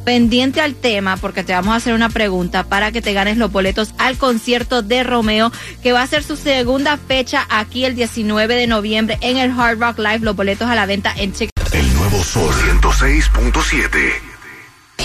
Pendiente 0.04 0.60
al 0.60 0.74
tema 0.74 1.16
porque 1.16 1.44
te 1.44 1.52
vamos 1.52 1.72
a 1.72 1.76
hacer 1.76 1.94
una 1.94 2.08
pregunta 2.08 2.64
para 2.64 2.92
que 2.92 3.02
te 3.02 3.12
ganes 3.12 3.36
los 3.36 3.50
boletos 3.50 3.94
al 3.98 4.16
concierto 4.18 4.82
de 4.82 5.02
Romeo 5.02 5.50
que 5.82 5.92
va 5.92 6.02
a 6.02 6.06
ser 6.06 6.22
su 6.22 6.36
segunda 6.36 6.96
fecha 6.96 7.46
aquí 7.48 7.84
el 7.84 7.94
19 7.94 8.54
de 8.54 8.66
noviembre 8.66 9.18
en 9.20 9.36
el 9.36 9.50
Hard 9.58 9.80
Rock 9.80 9.98
Live. 9.98 10.20
Los 10.20 10.36
boletos 10.36 10.68
a 10.68 10.74
la 10.74 10.86
venta 10.86 11.12
en 11.16 11.32
Chick. 11.32 11.50
El 11.72 11.94
nuevo 11.94 12.22
Sol 12.22 12.52
106.7. 12.80 14.33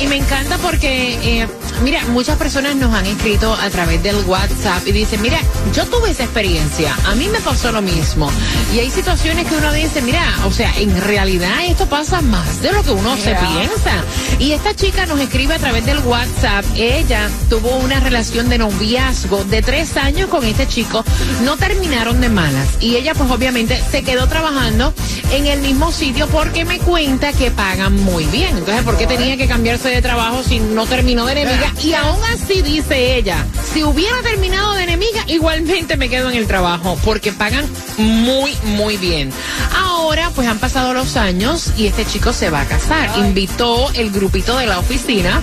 Y 0.02 0.08
me 0.08 0.16
encanta 0.16 0.58
porque, 0.60 1.42
eh, 1.42 1.48
mira, 1.84 2.02
muchas 2.06 2.38
personas 2.38 2.76
nos 2.78 2.94
han 2.94 3.06
escrito 3.06 3.54
a 3.54 3.70
través 3.70 4.02
del 4.02 4.16
WhatsApp 4.26 4.88
y 4.88 4.94
dicen, 4.94 5.22
mira, 5.22 5.40
yo 5.74 5.86
tuve 5.88 6.12
esa 6.12 6.24
experiencia, 6.24 6.96
a 7.06 7.16
mí 7.16 7.28
me 7.28 7.40
pasó 7.42 7.72
lo 7.74 7.82
mismo. 7.82 8.32
Y 8.74 8.80
hay 8.80 8.90
situaciones 8.92 9.46
que 9.48 9.56
uno 9.56 9.74
dice, 9.74 10.02
mira, 10.02 10.24
o 10.46 10.54
sea, 10.54 10.72
en 10.78 11.00
realidad 11.02 11.66
esto 11.68 11.86
pasa 11.88 12.22
más 12.22 12.62
de 12.62 12.72
lo 12.72 12.82
que 12.82 12.92
uno 12.92 13.18
se 13.18 13.36
piensa. 13.36 14.04
Y 14.40 14.54
esta 14.54 14.74
chica 14.74 15.06
nos 15.06 15.20
escribe 15.20 15.56
a 15.56 15.60
través 15.60 15.86
del 15.86 16.00
WhatsApp, 16.00 16.64
ella 16.76 17.30
tuvo 17.50 17.76
una 17.76 18.00
relación 18.00 18.48
de 18.48 18.58
noviazgo 18.58 19.44
de 19.44 19.62
tres 19.62 19.98
años 19.98 20.30
con 20.30 20.46
este 20.46 20.66
chico, 20.66 21.04
no 21.44 21.58
terminaron 21.58 22.22
de 22.22 22.30
malas. 22.30 22.78
Y 22.80 22.96
ella 22.96 23.14
pues 23.16 23.30
obviamente 23.30 23.84
se 23.92 24.04
quedó 24.04 24.28
trabajando 24.28 24.94
en 25.34 25.46
el 25.46 25.60
mismo 25.60 25.92
sitio 25.92 26.28
porque 26.28 26.64
me 26.64 26.80
cuenta 26.80 27.34
que 27.34 27.52
pagan 27.52 27.96
muy 27.98 28.24
bien. 28.28 28.58
Entonces, 28.58 28.84
¿por 28.84 28.98
qué 28.98 29.06
tenía 29.06 29.36
que 29.36 29.48
cambiarse 29.48 29.89
de 29.90 30.02
trabajo 30.02 30.44
si 30.44 30.60
no 30.60 30.86
terminó 30.86 31.26
de 31.26 31.34
enemiga? 31.34 31.74
Y 31.84 31.94
aún 31.94 32.20
así 32.34 32.62
dice 32.62 33.16
ella, 33.16 33.46
si 33.74 33.84
hubiera 33.84 34.22
terminado 34.22 34.74
de 34.74 34.84
enemiga, 34.84 35.24
igualmente 35.28 35.98
me 35.98 36.10
quedo 36.10 36.30
en 36.30 36.38
el 36.38 36.48
trabajo 36.48 36.98
porque 37.04 37.32
pagan 37.32 37.66
muy, 37.98 38.56
muy 38.64 38.98
bien. 38.98 39.32
Ahora, 39.76 40.32
pues 40.36 40.48
han 40.48 40.60
pasado 40.60 40.94
los 40.94 41.18
años 41.18 41.74
y 41.78 41.88
este 41.88 42.06
chico 42.06 42.34
se 42.34 42.50
va 42.50 42.62
a 42.62 42.66
casar. 42.66 43.18
Invitó 43.18 43.90
el 43.94 44.12
grupito 44.12 44.58
de 44.58 44.66
la 44.66 44.80
oficina 44.80 45.42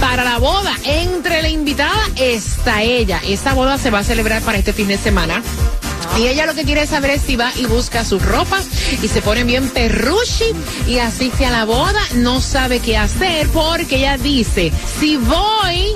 para 0.00 0.24
la 0.24 0.38
boda. 0.38 0.74
Entre 0.84 1.42
la 1.42 1.48
invitada 1.48 2.00
está 2.16 2.82
ella. 2.82 3.20
Esa 3.26 3.54
boda 3.54 3.78
se 3.78 3.90
va 3.90 4.00
a 4.00 4.04
celebrar 4.04 4.42
para 4.42 4.58
este 4.58 4.72
fin 4.72 4.88
de 4.88 4.98
semana. 4.98 5.42
Y 6.18 6.26
ella 6.26 6.46
lo 6.46 6.54
que 6.54 6.64
quiere 6.64 6.86
saber 6.86 7.12
es 7.12 7.22
si 7.22 7.36
va 7.36 7.52
y 7.56 7.66
busca 7.66 8.04
su 8.04 8.18
ropa 8.18 8.60
y 9.02 9.08
se 9.08 9.22
pone 9.22 9.44
bien 9.44 9.68
perrushi 9.68 10.52
y 10.86 10.98
asiste 10.98 11.46
a 11.46 11.50
la 11.50 11.64
boda. 11.64 12.00
No 12.16 12.40
sabe 12.40 12.80
qué 12.80 12.96
hacer 12.96 13.48
porque 13.48 13.96
ella 13.96 14.18
dice, 14.18 14.72
si 14.98 15.16
voy, 15.16 15.92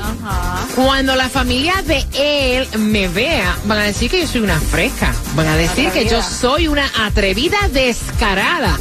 cuando 0.74 1.16
la 1.16 1.28
familia 1.28 1.82
de 1.86 2.06
él 2.14 2.68
me 2.78 3.08
vea, 3.08 3.56
van 3.64 3.78
a 3.78 3.82
decir 3.82 4.10
que 4.10 4.20
yo 4.20 4.26
soy 4.26 4.40
una 4.42 4.60
fresca. 4.60 5.12
Van 5.34 5.48
a 5.48 5.56
decir 5.56 5.90
que 5.90 6.06
yo 6.06 6.22
soy 6.22 6.68
una 6.68 6.90
atrevida 7.04 7.58
descarada. 7.72 8.78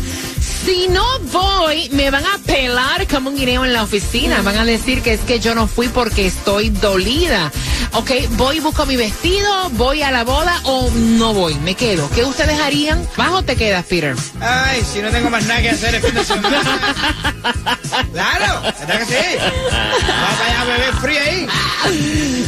Si 0.65 0.87
no 0.87 1.03
voy, 1.31 1.89
me 1.89 2.09
van 2.09 2.25
a 2.25 2.37
pelar 2.45 3.05
como 3.07 3.29
un 3.29 3.35
guineo 3.35 3.65
en 3.65 3.73
la 3.73 3.83
oficina. 3.83 4.41
Van 4.41 4.57
a 4.57 4.63
decir 4.63 5.01
que 5.01 5.13
es 5.13 5.21
que 5.21 5.41
yo 5.41 5.55
no 5.55 5.67
fui 5.67 5.89
porque 5.89 6.25
estoy 6.25 6.69
dolida. 6.69 7.51
Ok, 7.95 8.09
voy, 8.31 8.59
busco 8.59 8.87
mi 8.87 8.95
vestido, 8.95 9.69
voy 9.71 10.01
a 10.01 10.09
la 10.09 10.23
boda 10.23 10.59
o 10.63 10.89
no 10.89 11.31
voy, 11.33 11.53
me 11.55 11.75
quedo. 11.75 12.09
¿Qué 12.09 12.23
ustedes 12.23 12.59
harían? 12.59 13.07
¿Bajo 13.15 13.43
te 13.43 13.55
quedas, 13.55 13.85
Peter? 13.85 14.15
Ay, 14.41 14.83
si 14.91 14.99
no 14.99 15.11
tengo 15.11 15.29
más 15.29 15.45
nada 15.45 15.61
que 15.61 15.69
hacer 15.69 15.93
el 15.93 16.01
fin 16.01 16.15
de 16.15 16.23
semana. 16.23 16.59
claro, 18.11 18.61
¿verdad 18.79 18.99
que 18.99 19.05
sí? 19.05 19.37
Vamos 19.39 20.39
allá 20.41 20.61
a 20.61 20.65
beber 20.65 20.93
frío 20.95 21.19
ahí. 21.21 21.47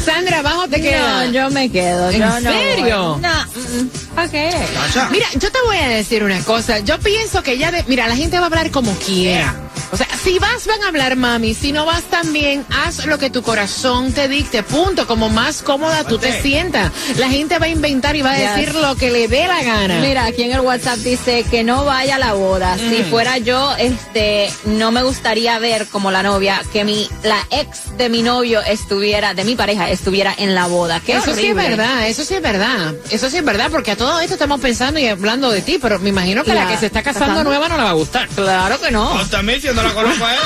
Sandra, 0.04 0.42
¿bajo 0.42 0.68
te 0.68 0.82
quedas? 0.82 1.28
No, 1.28 1.32
yo 1.32 1.50
me 1.52 1.72
quedo. 1.72 2.10
¿En 2.10 2.20
yo 2.20 2.40
no 2.42 2.52
serio? 2.52 3.14
voy. 3.14 3.22
No, 3.22 3.46
mm. 3.46 4.06
Chacha. 4.16 5.10
Mira, 5.12 5.28
yo 5.36 5.52
te 5.52 5.60
voy 5.68 5.78
a 5.78 5.90
decir 5.90 6.24
una 6.24 6.44
cosa. 6.44 6.80
Yo 6.80 7.00
pienso 7.00 7.44
que 7.44 7.60
ya 7.60 7.70
de, 7.72 7.84
mira, 7.88 8.08
la 8.08 8.16
gente 8.16 8.38
va 8.38 8.44
a 8.44 8.48
hablar 8.48 8.72
como 8.72 8.92
quiera. 8.96 9.65
O 9.92 9.98
sea, 9.98 10.08
si 10.24 10.40
vas, 10.40 10.66
van 10.68 10.84
a 10.84 10.88
hablar, 10.88 11.16
mami. 11.16 11.54
Si 11.54 11.72
no 11.72 11.86
vas 11.86 12.04
también, 12.04 12.66
haz 12.86 13.06
lo 13.06 13.18
que 13.18 13.30
tu 13.30 13.42
corazón 13.44 14.12
te 14.12 14.28
dicte. 14.28 14.64
Punto. 14.64 15.08
Como 15.08 15.30
más 15.30 15.62
cómoda 15.62 16.04
tú 16.04 16.18
te 16.18 16.42
sientas. 16.42 16.92
La 17.18 17.30
gente 17.30 17.60
va 17.60 17.66
a 17.68 17.70
inventar 17.70 18.16
y 18.16 18.22
va 18.22 18.32
a 18.32 18.38
Yes. 18.38 18.56
decir 18.56 18.76
lo 18.76 18.96
que 18.96 19.12
le 19.12 19.28
dé 19.28 19.48
la 19.48 19.64
gana. 19.64 20.00
Mira, 20.00 20.26
aquí 20.26 20.44
en 20.44 20.52
el 20.54 20.60
WhatsApp 20.62 20.98
dice 21.00 21.46
que 21.50 21.64
no 21.64 21.86
vaya 21.86 22.16
a 22.16 22.20
la 22.20 22.34
boda. 22.34 22.78
Si 22.78 23.04
Mm. 23.04 23.10
fuera 23.10 23.38
yo, 23.38 23.74
este, 23.78 24.50
no 24.66 24.92
me 24.92 25.04
gustaría 25.04 25.58
ver 25.60 25.88
como 25.88 26.12
la 26.12 26.24
novia 26.24 26.62
que 26.74 26.84
mi, 26.84 27.08
la 27.24 27.38
ex 27.52 27.98
de 27.98 28.10
mi 28.10 28.22
novio 28.22 28.62
estuviera, 28.62 29.34
de 29.34 29.44
mi 29.46 29.56
pareja, 29.56 29.90
estuviera 29.90 30.34
en 30.38 30.56
la 30.56 30.68
boda. 30.68 31.00
Qué 31.00 31.14
Eso 31.14 31.34
sí 31.36 31.46
es 31.48 31.56
verdad, 31.56 32.08
eso 32.08 32.24
sí 32.26 32.34
es 32.34 32.42
verdad. 32.42 32.94
Eso 33.12 33.30
sí 33.30 33.38
es 33.38 33.46
verdad, 33.46 33.70
porque 33.72 33.92
a 33.92 33.96
todo 33.96 34.20
esto 34.20 34.34
estamos 34.34 34.60
pensando 34.60 35.00
y 35.00 35.08
hablando 35.08 35.52
de 35.52 35.62
ti, 35.62 35.78
pero 35.82 36.00
me 36.00 36.10
imagino 36.10 36.44
que 36.44 36.54
la, 36.54 36.66
La- 36.66 36.72
que 36.72 36.78
se 36.78 36.88
está 36.88 37.04
casando 37.04 37.26
casando. 37.28 37.50
nueva 37.50 37.70
no 37.70 37.78
la 37.78 37.84
va 37.86 37.90
a 37.92 37.94
gustar. 37.94 38.28
Claro 38.30 38.80
que 38.82 38.92
no. 38.92 39.12
Pues 39.14 39.30
también, 39.30 39.62
si 39.62 39.68
no 39.68 39.84
la 39.88 39.94
conozco 39.94 40.26
a 40.26 40.34
él. 40.36 40.40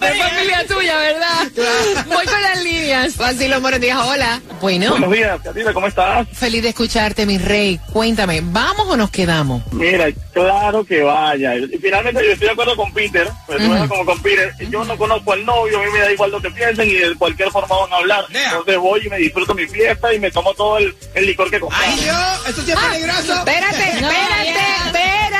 Es 0.00 0.18
familia 0.18 0.66
tuya, 0.66 0.96
¿verdad? 0.98 2.04
Voy 2.06 2.24
con 2.26 2.42
las 2.42 2.62
líneas. 2.62 3.16
Vacilo, 3.16 3.60
buenos 3.60 3.80
días, 3.80 3.98
hola. 4.02 4.40
Bueno, 4.60 4.90
Buenos 4.90 5.12
días, 5.12 5.40
Katina, 5.42 5.72
¿cómo 5.72 5.86
estás? 5.86 6.26
feliz 6.32 6.62
de 6.62 6.70
escucharte, 6.70 7.26
mi 7.26 7.38
rey. 7.38 7.78
Cuéntame, 7.92 8.40
¿vamos 8.42 8.86
o 8.88 8.96
nos 8.96 9.10
quedamos? 9.10 9.62
Mira, 9.72 10.06
claro 10.32 10.84
que 10.84 11.02
vaya. 11.02 11.54
Y 11.56 11.78
finalmente 11.78 12.24
yo 12.24 12.32
estoy 12.32 12.46
de 12.48 12.52
acuerdo 12.52 12.76
con 12.76 12.92
Peter, 12.92 13.28
pero 13.46 13.58
de 13.58 13.64
acuerdo 13.66 13.88
como 13.88 14.04
con 14.06 14.22
Peter. 14.22 14.54
Yo 14.70 14.84
no 14.84 14.96
conozco 14.96 15.32
al 15.32 15.44
novio, 15.44 15.80
a 15.80 15.84
mí 15.84 15.90
me 15.92 15.98
da 16.00 16.12
igual 16.12 16.30
lo 16.30 16.40
que 16.40 16.50
piensen 16.50 16.88
y 16.88 16.94
de 16.94 17.14
cualquier 17.16 17.50
forma 17.50 17.76
van 17.76 17.92
a 17.92 17.96
hablar. 17.96 18.24
Nea. 18.30 18.50
Entonces 18.50 18.78
voy 18.78 19.02
y 19.06 19.10
me 19.10 19.18
disfruto 19.18 19.54
mi 19.54 19.66
fiesta 19.66 20.12
y 20.14 20.18
me 20.18 20.30
tomo 20.30 20.54
todo 20.54 20.78
el, 20.78 20.94
el 21.14 21.26
licor 21.26 21.50
que 21.50 21.60
compré. 21.60 21.78
Ay, 21.84 22.00
Dios, 22.00 22.16
esto 22.48 22.62
sí 22.62 22.70
es 22.72 22.78
peligroso. 22.78 23.34
Espérate, 23.34 24.00
No, 24.00 24.10
espérate, 24.10 24.54
ya. 24.54 24.83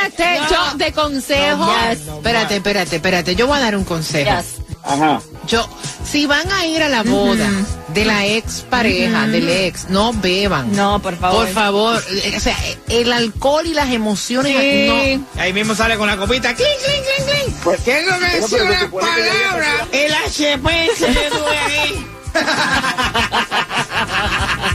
Espérate. 0.06 0.40
No. 0.40 0.50
Yo 0.50 0.76
te 0.78 0.92
consejo. 0.92 1.66
No 1.66 1.90
espérate, 1.90 2.56
espérate, 2.56 2.96
espérate. 2.96 3.34
Yo 3.34 3.46
voy 3.46 3.58
a 3.58 3.60
dar 3.60 3.76
un 3.76 3.84
consejo. 3.84 4.30
Yes. 4.30 4.46
Ajá. 4.82 5.20
Yo, 5.46 5.66
si 6.10 6.26
van 6.26 6.50
a 6.52 6.66
ir 6.66 6.82
a 6.82 6.88
la 6.88 7.02
boda 7.02 7.48
de 7.88 8.04
la 8.04 8.26
ex 8.26 8.64
pareja, 8.68 9.26
del 9.26 9.48
ex, 9.48 9.88
no 9.88 10.12
beban. 10.12 10.72
No, 10.76 11.00
por 11.00 11.16
favor. 11.18 11.46
Por 11.46 11.54
favor, 11.54 12.04
eh, 12.10 12.34
o 12.36 12.40
sea, 12.40 12.56
el 12.88 13.10
alcohol 13.12 13.66
y 13.66 13.72
las 13.72 13.90
emociones 13.90 14.54
Sí. 14.54 15.16
no. 15.16 15.26
Ahí 15.40 15.52
mismo 15.54 15.74
sale 15.74 15.96
con 15.96 16.06
la 16.06 16.16
copita. 16.16 16.54
¡Clink, 16.54 16.68
clink, 16.84 17.04
clink, 17.04 17.28
clink! 17.30 17.56
Pues, 17.62 17.80
¿Qué 17.80 18.00
es 18.00 18.06
lo 18.06 18.18
que 18.18 18.42
se 18.48 18.62
una 18.62 18.90
palabra? 18.90 19.86
El 19.92 20.12
HP 20.12 20.90
se 20.98 21.10
le 21.12 21.30
duele 21.30 21.58
ahí. 21.58 22.06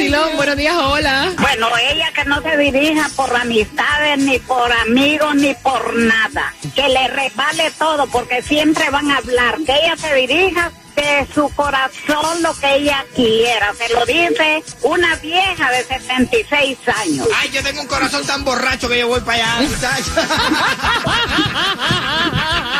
Silón, 0.00 0.34
buenos 0.36 0.56
días, 0.56 0.74
hola. 0.74 1.30
Bueno, 1.38 1.68
ella 1.76 2.10
que 2.14 2.24
no 2.24 2.40
se 2.40 2.56
dirija 2.56 3.10
por 3.16 3.36
amistades, 3.36 4.16
ni 4.16 4.38
por 4.38 4.72
amigos, 4.72 5.34
ni 5.34 5.54
por 5.56 5.94
nada. 5.94 6.54
Que 6.74 6.88
le 6.88 7.06
resbale 7.08 7.70
todo, 7.78 8.06
porque 8.06 8.40
siempre 8.40 8.88
van 8.88 9.10
a 9.10 9.18
hablar. 9.18 9.56
Que 9.66 9.74
ella 9.74 9.96
se 9.98 10.14
dirija 10.14 10.72
de 10.96 11.28
su 11.34 11.50
corazón 11.54 12.42
lo 12.42 12.54
que 12.54 12.76
ella 12.76 13.04
quiera. 13.14 13.74
Se 13.74 13.92
lo 13.92 14.06
dice 14.06 14.64
una 14.80 15.16
vieja 15.16 15.70
de 15.70 15.84
76 15.84 16.78
años. 17.02 17.28
Ay, 17.36 17.50
yo 17.50 17.62
tengo 17.62 17.82
un 17.82 17.86
corazón 17.86 18.26
tan 18.26 18.42
borracho 18.42 18.88
que 18.88 19.00
yo 19.00 19.08
voy 19.08 19.20
para 19.20 19.58
allá. 19.58 19.68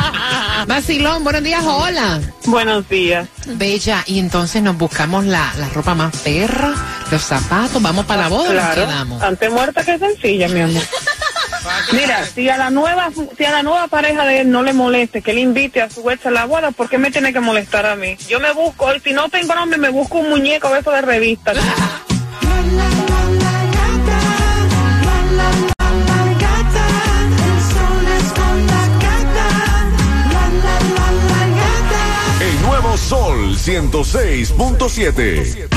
Vacilón, 0.67 1.23
buenos 1.23 1.43
días, 1.43 1.63
hola. 1.65 2.19
Buenos 2.45 2.87
días. 2.89 3.27
Bella, 3.47 4.03
y 4.07 4.19
entonces 4.19 4.61
nos 4.61 4.77
buscamos 4.77 5.25
la, 5.25 5.51
la 5.57 5.69
ropa 5.69 5.95
más 5.95 6.15
perra, 6.17 6.73
los 7.09 7.21
zapatos, 7.21 7.81
vamos 7.81 8.05
para 8.05 8.23
la 8.23 8.27
boda 8.29 8.49
o 8.49 8.53
nos 8.53 8.63
Claro, 8.63 8.85
quedamos. 8.85 9.21
antes 9.21 9.51
muerta 9.51 9.83
que 9.83 9.97
sencilla, 9.97 10.47
mi 10.47 10.61
amor. 10.61 10.81
Mira, 11.93 12.25
si 12.25 12.49
a 12.49 12.57
la 12.57 12.69
nueva 12.71 13.09
si 13.37 13.45
a 13.45 13.51
la 13.51 13.61
nueva 13.61 13.87
pareja 13.87 14.25
de 14.25 14.41
él 14.41 14.49
no 14.51 14.63
le 14.63 14.73
moleste 14.73 15.21
que 15.21 15.31
le 15.33 15.41
invite 15.41 15.81
a 15.81 15.89
su 15.89 16.09
ex 16.09 16.25
a 16.25 16.31
la 16.31 16.45
boda, 16.45 16.71
¿por 16.71 16.89
qué 16.89 16.97
me 16.97 17.11
tiene 17.11 17.33
que 17.33 17.39
molestar 17.39 17.85
a 17.85 17.95
mí? 17.95 18.17
Yo 18.27 18.39
me 18.39 18.51
busco, 18.51 18.93
y 18.95 18.99
si 18.99 19.13
no 19.13 19.29
tengo 19.29 19.53
nombre, 19.53 19.77
me 19.77 19.89
busco 19.89 20.17
un 20.19 20.29
muñeco 20.29 20.69
de 20.73 20.79
eso 20.79 20.91
de 20.91 21.01
revista. 21.01 21.53
El 33.11 33.17
nuevo 33.17 33.27
Sol 33.27 33.57
106.7. 33.57 35.67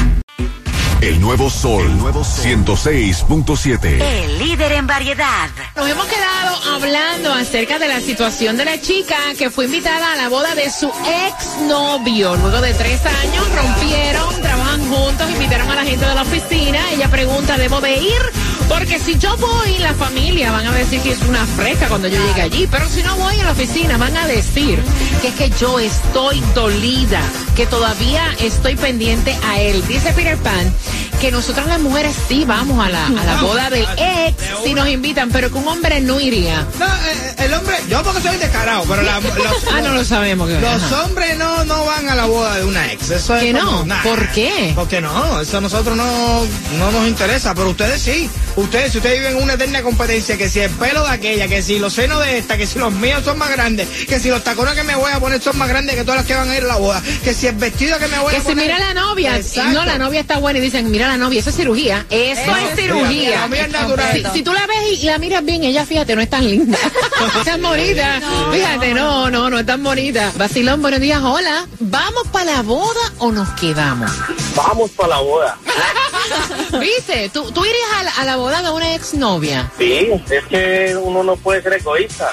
El 1.01 1.21
nuevo 1.21 1.51
Sol 1.51 1.91
106.7. 1.91 4.01
El 4.01 4.39
líder 4.39 4.71
en 4.71 4.87
variedad. 4.87 5.51
Nos 5.75 5.91
hemos 5.91 6.07
quedado 6.07 6.77
hablando 6.77 7.33
acerca 7.33 7.81
de 7.81 7.89
la 7.89 7.99
situación 7.99 8.57
de 8.57 8.65
la 8.65 8.81
chica 8.81 9.17
que 9.37 9.51
fue 9.51 9.65
invitada 9.65 10.13
a 10.13 10.17
la 10.17 10.29
boda 10.29 10.55
de 10.55 10.71
su 10.71 10.87
ex 10.87 11.59
novio. 11.67 12.37
Luego 12.37 12.61
de 12.61 12.73
tres 12.73 13.05
años 13.05 13.53
rompieron, 13.53 14.41
trabajan 14.41 14.89
juntos, 14.89 15.29
invitaron 15.29 15.69
a 15.69 15.75
la 15.75 15.85
gente 15.85 16.07
de 16.07 16.15
la 16.15 16.23
oficina. 16.23 16.93
Ella 16.93 17.11
pregunta, 17.11 17.59
¿debo 17.59 17.81
de 17.81 17.97
ir? 17.97 18.23
Porque 18.69 18.99
si 18.99 19.19
yo 19.19 19.37
voy, 19.37 19.79
la 19.79 19.95
familia 19.95 20.51
van 20.51 20.67
a 20.67 20.73
decir 20.73 21.01
que 21.01 21.13
es 21.13 21.23
una 21.23 21.45
fresca 21.47 21.89
cuando 21.89 22.09
yo 22.09 22.19
llegue 22.27 22.43
allí. 22.43 22.67
Pero 22.71 22.89
si 22.89 23.03
no 23.03 23.17
voy 23.17 23.39
a 23.41 23.45
la 23.45 23.53
oficina, 23.53 23.97
van 23.99 24.17
a 24.17 24.27
decir 24.27 24.83
que 25.21 25.29
es 25.29 25.35
que 25.35 25.51
yo 25.51 25.79
estoy 25.79 26.41
dolida, 26.55 27.21
que 27.57 27.67
todavía 27.67 28.25
estoy 28.41 28.77
pendiente 28.77 29.37
a 29.45 29.61
él. 29.61 29.87
Dice 29.87 30.13
Peter 30.13 30.37
Pan 30.39 30.73
que 31.21 31.31
nosotras 31.31 31.67
las 31.67 31.81
mujeres 31.81 32.15
sí 32.29 32.45
vamos 32.45 32.85
a 32.85 32.91
la, 32.91 33.07
a 33.07 33.11
la 33.25 33.43
boda 33.43 33.71
del 33.71 33.87
ex 33.97 34.35
si 34.65 34.75
nos 34.75 34.89
invitan, 34.89 35.31
pero 35.31 35.51
que 35.51 35.57
un 35.59 35.67
hombre 35.69 36.01
no 36.01 36.21
iría. 36.21 36.67
No, 36.79 36.87
eh, 36.87 37.35
el 37.39 37.55
hombre, 37.55 37.77
yo 37.89 38.03
porque 38.03 38.21
soy 38.21 38.37
descarado, 38.37 38.85
pero 38.89 39.03
la- 39.03 39.21
los, 39.21 39.33
Ah, 39.73 39.81
no 39.81 39.93
lo 39.93 40.05
sabemos. 40.05 40.49
que- 40.49 40.61
los 40.61 40.83
ajá. 40.83 41.05
hombres 41.05 41.37
no, 41.39 41.65
no 41.65 41.85
van 41.85 42.09
a 42.09 42.15
la 42.15 42.27
boda 42.27 42.57
de 42.57 42.65
una 42.65 42.93
ex. 42.93 43.11
Eso 43.11 43.37
es 43.37 43.43
¿Que 43.43 43.53
como- 43.53 43.71
no? 43.81 43.87
nah. 43.87 44.03
¿Por 44.03 44.29
qué? 44.31 44.73
Porque 44.75 45.01
no, 45.01 45.41
eso 45.41 45.59
a 45.59 45.61
nosotros 45.61 45.97
no, 45.97 46.43
no 46.79 46.91
nos 46.93 47.07
interesa, 47.09 47.55
pero 47.55 47.71
ustedes 47.71 48.01
sí. 48.03 48.29
Ustedes, 48.57 48.93
si 48.93 48.99
ustedes 48.99 49.19
viven 49.19 49.43
una 49.43 49.55
eterna 49.55 49.83
competencia, 49.83 50.37
que 50.37 50.49
si 50.49 50.61
el 50.61 50.71
pelo 50.71 51.03
de 51.05 51.11
aquella, 51.11 51.49
que 51.49 51.61
si 51.63 51.79
los 51.79 51.93
senos 51.93 52.21
de 52.21 52.39
esta, 52.39 52.57
que 52.57 52.67
si 52.67 52.79
los 52.79 52.93
míos 52.93 53.23
son 53.25 53.37
más 53.39 53.51
grandes, 53.51 53.89
que 54.07 54.21
si 54.21 54.29
los 54.29 54.45
tacones 54.45 54.75
que 54.75 54.85
me 54.85 54.95
voy 54.95 55.11
a 55.13 55.19
poner 55.19 55.43
son 55.43 55.59
más 55.59 55.69
grandes 55.69 55.97
que 55.97 56.03
todas 56.03 56.19
las 56.19 56.27
que 56.27 56.35
van 56.35 56.49
a 56.51 56.57
ir 56.57 56.63
a 56.63 56.67
la 56.67 56.77
boda, 56.77 57.03
que 57.25 57.35
si 57.35 57.47
el 57.49 57.57
vestido 57.57 57.99
que 57.99 58.07
me 58.09 58.19
voy 58.21 58.31
Que 58.31 58.37
a 58.37 58.41
si 58.41 58.47
poner... 58.47 58.67
mira 58.67 58.79
la 58.79 58.95
novia, 58.95 59.37
Exacto. 59.37 59.73
no, 59.73 59.85
la 59.85 59.99
novia 59.99 60.21
está 60.21 60.39
buena 60.39 60.59
y 60.61 60.63
dicen, 60.63 60.89
mira 60.91 61.04
la 61.09 61.17
novia, 61.17 61.41
eso 61.41 61.51
es 61.51 61.57
cirugía. 61.57 62.07
Eso 62.11 62.41
Eso 62.41 62.57
es 62.57 62.71
es 62.71 62.77
cirugía. 62.81 63.45
es 63.47 63.71
natural. 63.71 64.13
Si, 64.13 64.39
si 64.39 64.43
tú 64.43 64.53
la 64.53 64.67
ves 64.67 65.03
y, 65.03 65.07
la 65.07 65.19
miras 65.19 65.45
bien, 65.45 65.65
ella, 65.65 65.85
fíjate, 65.85 66.15
no 66.15 66.23
es 66.23 66.31
tan 66.31 66.49
linda. 66.49 66.79
es 67.39 67.45
tan 67.45 67.63
bonita. 67.63 68.21
fíjate, 68.53 68.95
no, 68.95 69.31
no, 69.31 69.51
no 69.51 69.59
es 69.59 69.67
tan 69.67 69.83
bonita. 69.83 70.33
Vacilón, 70.37 70.83
buenos 70.83 71.01
días, 71.01 71.21
hola. 71.23 71.67
¿Vamos 71.81 72.29
para 72.33 72.45
la 72.47 72.63
boda 72.63 73.13
o 73.19 73.33
nos 73.33 73.49
quedamos? 73.61 74.11
Vamos 74.55 74.91
para 74.93 75.09
la 75.11 75.19
boda. 75.21 75.59
¿Viste? 76.81 77.29
¿Tú, 77.31 77.51
tú 77.53 77.65
irías 77.65 77.93
a 77.99 78.03
la, 78.03 78.11
a 78.11 78.25
la 78.25 78.37
boda 78.37 78.63
de 78.63 78.71
una 78.71 78.95
exnovia? 78.95 79.71
Sí, 79.79 80.11
es 80.31 80.45
que 80.47 80.97
uno 81.01 81.23
no 81.23 81.37
puede 81.37 81.63
ser 81.63 81.75
egoísta. 81.75 82.31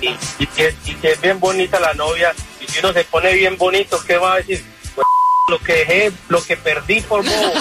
Y, 0.00 0.08
y 0.42 0.46
que, 0.46 0.74
y 0.86 0.94
que 0.94 1.12
es 1.12 1.20
bien 1.20 1.40
bonita 1.40 1.80
la 1.80 1.94
novia. 1.94 2.32
Y 2.60 2.70
si 2.70 2.78
uno 2.80 2.92
se 2.92 3.04
pone 3.04 3.32
bien 3.34 3.56
bonito, 3.56 4.00
¿qué 4.06 4.16
va 4.16 4.34
a 4.34 4.36
decir? 4.36 4.64
Pues, 5.46 5.60
lo 5.60 5.66
que 5.66 5.72
dejé, 5.74 6.12
lo 6.28 6.42
que 6.42 6.56
perdí 6.56 7.00
por 7.02 7.22
bobo. 7.24 7.52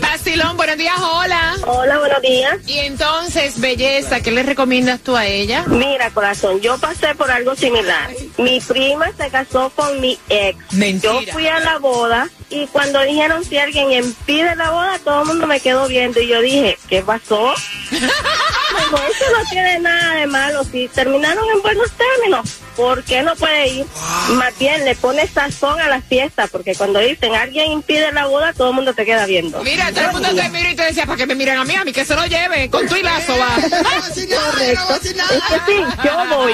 Vacilón, 0.00 0.56
buenos 0.56 0.76
días, 0.76 0.94
hola. 1.00 1.56
Hola, 1.66 1.98
buenos 1.98 2.22
días. 2.22 2.58
Y 2.66 2.78
entonces, 2.78 3.60
belleza, 3.60 4.20
¿qué 4.20 4.30
le 4.30 4.42
recomiendas 4.44 5.00
tú 5.00 5.16
a 5.16 5.26
ella? 5.26 5.64
Mira, 5.66 6.10
corazón, 6.10 6.60
yo 6.60 6.78
pasé 6.78 7.14
por 7.16 7.30
algo 7.30 7.56
similar. 7.56 8.10
Mi 8.38 8.60
prima 8.60 9.10
se 9.16 9.28
casó 9.30 9.70
con 9.70 10.00
mi 10.00 10.18
ex. 10.28 10.56
Mentira. 10.72 11.20
Yo 11.20 11.32
fui 11.32 11.48
a 11.48 11.58
la 11.60 11.78
boda 11.78 12.28
y 12.48 12.66
cuando 12.68 13.00
dijeron 13.02 13.44
si 13.44 13.58
alguien 13.58 13.92
impide 13.92 14.54
la 14.54 14.70
boda, 14.70 14.98
todo 15.00 15.22
el 15.22 15.28
mundo 15.28 15.46
me 15.46 15.60
quedó 15.60 15.88
viendo 15.88 16.20
y 16.20 16.28
yo 16.28 16.40
dije, 16.40 16.78
¿qué 16.88 17.02
pasó? 17.02 17.54
Digo, 17.90 18.98
eso 18.98 19.24
no 19.36 19.50
tiene 19.50 19.80
nada 19.80 20.14
de 20.14 20.26
malo. 20.26 20.62
Si 20.64 20.86
terminaron 20.88 21.44
en 21.50 21.62
buenos 21.62 21.90
términos, 21.92 22.60
¿por 22.80 23.04
qué 23.04 23.22
no 23.22 23.36
puede 23.36 23.68
ir? 23.68 23.86
Más 24.30 24.58
bien, 24.58 24.84
le 24.86 24.94
pone 24.94 25.26
sazón 25.26 25.78
a 25.80 25.88
la 25.88 26.00
fiesta, 26.00 26.46
porque 26.46 26.74
cuando 26.74 26.98
dicen 26.98 27.34
alguien 27.34 27.72
impide 27.72 28.10
la 28.12 28.26
boda, 28.26 28.54
todo 28.54 28.70
el 28.70 28.74
mundo 28.74 28.94
te 28.94 29.04
queda 29.04 29.26
viendo. 29.26 29.62
Mira, 29.62 29.92
todo 29.92 30.06
el 30.06 30.12
mundo 30.12 30.28
te 30.34 30.48
mira 30.48 30.70
y 30.70 30.74
te 30.74 30.84
decía, 30.84 31.04
para 31.04 31.18
que 31.18 31.26
me 31.26 31.34
miren 31.34 31.58
a 31.58 31.64
mí, 31.64 31.74
a 31.74 31.84
mí 31.84 31.92
que 31.92 32.06
se 32.06 32.14
lo 32.14 32.24
lleve, 32.24 32.70
con 32.70 32.86
tu 32.88 32.96
y 32.96 33.02
lazo 33.02 33.36
va. 33.38 33.56
Nada, 33.58 34.14
yo 34.14 34.74
no 34.74 34.86
voy 34.86 34.94
a 34.94 34.98
decir 34.98 35.16
nada. 35.16 35.30
Es 35.34 35.42
que 35.42 35.72
sí, 35.72 35.78
yo 36.04 36.36
voy. 36.36 36.52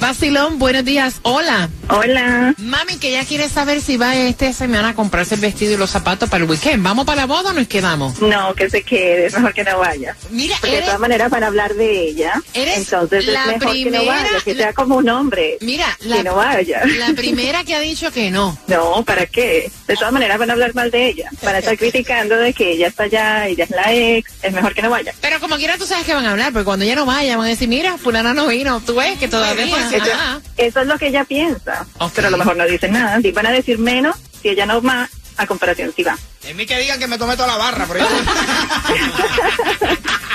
Vacilón, 0.00 0.58
buenos 0.58 0.84
días. 0.84 1.16
Hola. 1.22 1.68
Hola. 1.88 2.54
Mami, 2.56 2.96
que 2.96 3.12
ya 3.12 3.24
quiere 3.26 3.48
saber 3.50 3.82
si 3.82 3.98
va 3.98 4.16
esta 4.16 4.52
semana 4.54 4.90
a 4.90 4.94
comprarse 4.94 5.34
el 5.34 5.42
vestido 5.42 5.74
y 5.74 5.76
los 5.76 5.90
zapatos 5.90 6.30
para 6.30 6.44
el 6.44 6.50
weekend. 6.50 6.82
¿Vamos 6.82 7.04
para 7.04 7.22
la 7.22 7.26
boda 7.26 7.50
o 7.50 7.52
nos 7.52 7.66
quedamos? 7.68 8.20
No, 8.22 8.54
que 8.54 8.70
se 8.70 8.82
quede, 8.82 9.26
es 9.26 9.34
mejor 9.34 9.52
que 9.52 9.64
no 9.64 9.78
vaya. 9.78 10.16
Mira, 10.30 10.56
Porque 10.60 10.76
de 10.76 10.82
todas 10.82 11.00
maneras 11.00 11.30
van 11.30 11.44
a 11.44 11.48
hablar 11.48 11.74
de 11.74 12.08
ella. 12.08 12.40
Eres 12.54 12.78
Entonces 12.78 13.26
la 13.26 13.42
es 13.44 13.58
mejor 13.58 13.74
que 13.74 13.90
no 13.90 14.04
vaya, 14.06 14.28
que 14.44 14.54
sea 14.54 14.72
como 14.72 14.96
un 14.96 15.08
hombre. 15.08 15.41
Mira, 15.60 15.96
que 16.00 16.08
no 16.08 16.14
la, 16.24 16.32
vaya. 16.32 16.82
la 16.98 17.12
primera 17.14 17.64
que 17.64 17.74
ha 17.74 17.80
dicho 17.80 18.10
que 18.10 18.30
no. 18.30 18.56
No, 18.66 19.04
¿para 19.04 19.26
qué? 19.26 19.70
De 19.86 19.94
todas 19.94 20.12
maneras 20.12 20.38
van 20.38 20.50
a 20.50 20.52
hablar 20.54 20.74
mal 20.74 20.90
de 20.90 21.08
ella. 21.08 21.30
Van 21.42 21.54
a 21.54 21.58
estar 21.58 21.76
criticando 21.76 22.36
de 22.36 22.52
que 22.52 22.72
ella 22.72 22.88
está 22.88 23.04
allá, 23.04 23.46
ella 23.46 23.64
es 23.64 23.70
la 23.70 23.92
ex. 23.92 24.30
Es 24.42 24.52
mejor 24.52 24.74
que 24.74 24.82
no 24.82 24.90
vaya. 24.90 25.14
Pero 25.20 25.40
como 25.40 25.56
quiera 25.56 25.78
tú 25.78 25.86
sabes 25.86 26.04
que 26.04 26.14
van 26.14 26.26
a 26.26 26.32
hablar, 26.32 26.52
porque 26.52 26.64
cuando 26.64 26.84
ella 26.84 26.96
no 26.96 27.06
vaya 27.06 27.36
van 27.36 27.46
a 27.46 27.50
decir, 27.50 27.68
mira, 27.68 27.96
fulana 27.98 28.34
no 28.34 28.46
vino, 28.48 28.80
tú 28.84 28.94
ves 28.96 29.18
que 29.18 29.28
todavía. 29.28 29.88
Eso, 29.92 30.12
Ajá. 30.12 30.40
eso 30.56 30.80
es 30.80 30.86
lo 30.86 30.98
que 30.98 31.08
ella 31.08 31.24
piensa. 31.24 31.86
Pero 32.14 32.28
a 32.28 32.30
lo 32.30 32.38
mejor 32.38 32.56
no 32.56 32.66
dicen 32.66 32.92
nada. 32.92 33.20
Y 33.22 33.32
van 33.32 33.46
a 33.46 33.52
decir 33.52 33.78
menos 33.78 34.16
si 34.40 34.48
ella 34.50 34.66
no 34.66 34.80
va 34.82 35.08
a 35.36 35.46
comparación 35.46 35.92
si 35.94 36.02
va. 36.02 36.16
En 36.44 36.56
mí 36.56 36.66
que 36.66 36.76
digan 36.78 36.98
que 36.98 37.06
me 37.06 37.18
tomé 37.18 37.36
toda 37.36 37.48
la 37.48 37.56
barra, 37.56 37.86
pero 37.86 38.00
yo... 38.00 38.06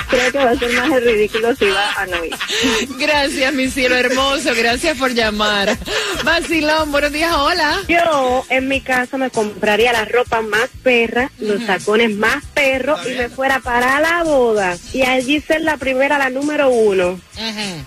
Creo 0.08 0.32
que 0.32 0.38
va 0.38 0.50
a 0.52 0.56
ser 0.56 0.72
más 0.72 0.90
el 0.90 1.04
ridículo 1.04 1.54
si 1.54 1.66
va 1.66 1.92
a 1.92 2.06
no 2.06 2.24
ir. 2.24 2.34
Gracias, 2.98 3.52
mi 3.52 3.68
cielo 3.68 3.94
hermoso, 3.94 4.54
gracias 4.56 4.96
por 4.96 5.12
llamar. 5.12 5.76
Vacilón, 6.24 6.90
buenos 6.90 7.12
días, 7.12 7.30
hola. 7.34 7.82
Yo 7.88 8.42
en 8.48 8.68
mi 8.68 8.80
casa 8.80 9.18
me 9.18 9.28
compraría 9.30 9.92
la 9.92 10.06
ropa 10.06 10.40
más 10.40 10.70
perra, 10.82 11.30
los 11.38 11.64
tacones 11.66 12.16
más 12.16 12.42
perros 12.54 13.00
y 13.06 13.16
me 13.16 13.28
fuera 13.28 13.60
para 13.60 14.00
la 14.00 14.22
boda. 14.24 14.78
Y 14.94 15.02
allí 15.02 15.42
ser 15.42 15.60
la 15.60 15.76
primera, 15.76 16.16
la 16.16 16.30
número 16.30 16.70
uno. 16.70 17.20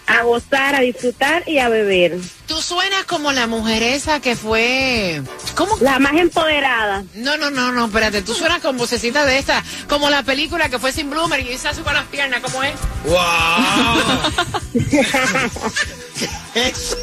A 0.06 0.22
gozar, 0.22 0.76
a 0.76 0.82
disfrutar 0.82 1.42
y 1.48 1.58
a 1.58 1.70
beber. 1.70 2.20
Tú 2.46 2.62
suenas 2.62 3.06
como 3.06 3.32
la 3.32 3.48
mujer 3.48 3.82
esa 3.82 4.20
que 4.20 4.36
fue... 4.36 5.22
¿Cómo? 5.56 5.76
La 5.80 5.98
más 6.00 6.14
empoderada. 6.14 7.04
No, 7.16 7.38
no, 7.38 7.50
no, 7.50 7.72
no, 7.72 7.86
espérate, 7.86 8.11
tú 8.22 8.34
suenas 8.34 8.60
con 8.62 8.78
vocecita 8.78 9.26
de 9.26 9.38
esta, 9.38 9.64
como 9.88 10.10
la 10.10 10.24
película 10.24 10.68
que 10.68 10.80
fue 10.80 10.92
sin 10.92 11.10
Bloomer 11.10 11.40
y 11.40 11.58
se 11.58 11.70
hace 11.70 11.82
con 11.82 11.94
las 11.94 12.06
piernas, 12.08 12.42
¿cómo 12.42 12.62
es? 12.64 12.74
¡Wow! 13.06 13.20
eso. 16.56 16.98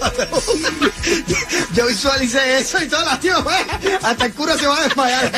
Yo 1.74 1.86
visualicé 1.86 2.58
eso 2.58 2.82
y 2.82 2.88
todo 2.88 3.04
la 3.04 3.18
tío, 3.18 3.36
hasta 4.02 4.26
el 4.26 4.34
cura 4.34 4.56
se 4.56 4.66
va 4.66 4.78
a 4.78 4.82
desmayar. 4.82 5.32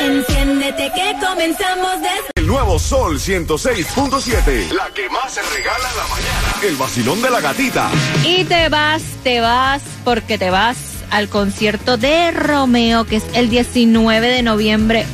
Enciéndete 0.00 0.90
que 0.94 1.14
comenzamos 1.24 2.00
desde 2.00 2.30
El 2.34 2.46
nuevo 2.46 2.78
Sol 2.78 3.20
106.7. 3.20 4.72
La 4.72 4.90
que 4.90 5.08
más 5.08 5.32
se 5.32 5.42
regala 5.42 5.90
en 5.90 5.96
la 5.96 6.06
mañana. 6.08 6.54
El 6.62 6.76
vacilón 6.76 7.22
de 7.22 7.30
la 7.30 7.40
gatita. 7.40 7.88
Y 8.24 8.44
te 8.44 8.68
vas, 8.68 9.02
te 9.22 9.40
vas, 9.40 9.82
porque 10.04 10.38
te 10.38 10.50
vas 10.50 10.91
al 11.12 11.28
concierto 11.28 11.98
de 11.98 12.32
Romeo, 12.32 13.04
que 13.04 13.16
es 13.16 13.24
el 13.34 13.50
19 13.50 14.26
de 14.26 14.42
noviembre. 14.42 15.04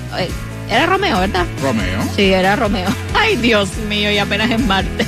Era 0.71 0.87
Romeo, 0.87 1.21
¿verdad? 1.21 1.45
Romeo. 1.61 2.03
Sí, 2.15 2.33
era 2.33 2.55
Romeo. 2.57 2.89
Ay, 3.15 3.37
Dios 3.37 3.69
mío, 3.89 4.11
y 4.11 4.17
apenas 4.19 4.51
es 4.51 4.61
martes. 4.61 5.07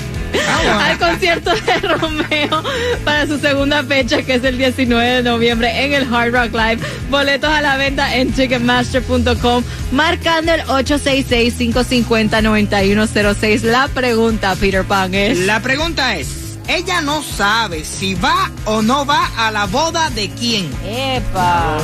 Al 0.69 0.99
concierto 0.99 1.53
de 1.53 1.79
Romeo 1.89 2.63
para 3.05 3.27
su 3.27 3.39
segunda 3.39 3.83
fecha, 3.85 4.23
que 4.23 4.35
es 4.35 4.45
el 4.45 4.59
19 4.59 5.09
de 5.09 5.23
noviembre 5.23 5.85
en 5.85 5.93
el 5.93 6.13
Hard 6.13 6.33
Rock 6.33 6.53
Live. 6.53 6.81
Boletos 7.09 7.49
a 7.51 7.61
la 7.61 7.77
venta 7.77 8.17
en 8.17 8.33
Ticketmaster.com, 8.33 9.63
marcando 9.93 10.55
el 10.55 10.63
866-550-9106. 10.63 13.63
La 13.63 13.87
pregunta, 13.89 14.57
Peter 14.57 14.85
Pan, 14.85 15.15
es... 15.15 15.39
La 15.39 15.61
pregunta 15.61 16.17
es, 16.17 16.40
ella 16.77 17.01
no 17.01 17.23
sabe 17.23 17.85
si 17.85 18.15
va 18.15 18.51
o 18.65 18.83
no 18.83 19.05
va 19.05 19.31
a 19.37 19.51
la 19.51 19.67
boda 19.67 20.11
de 20.11 20.31
quién. 20.31 20.71
¡Epa! 20.85 21.79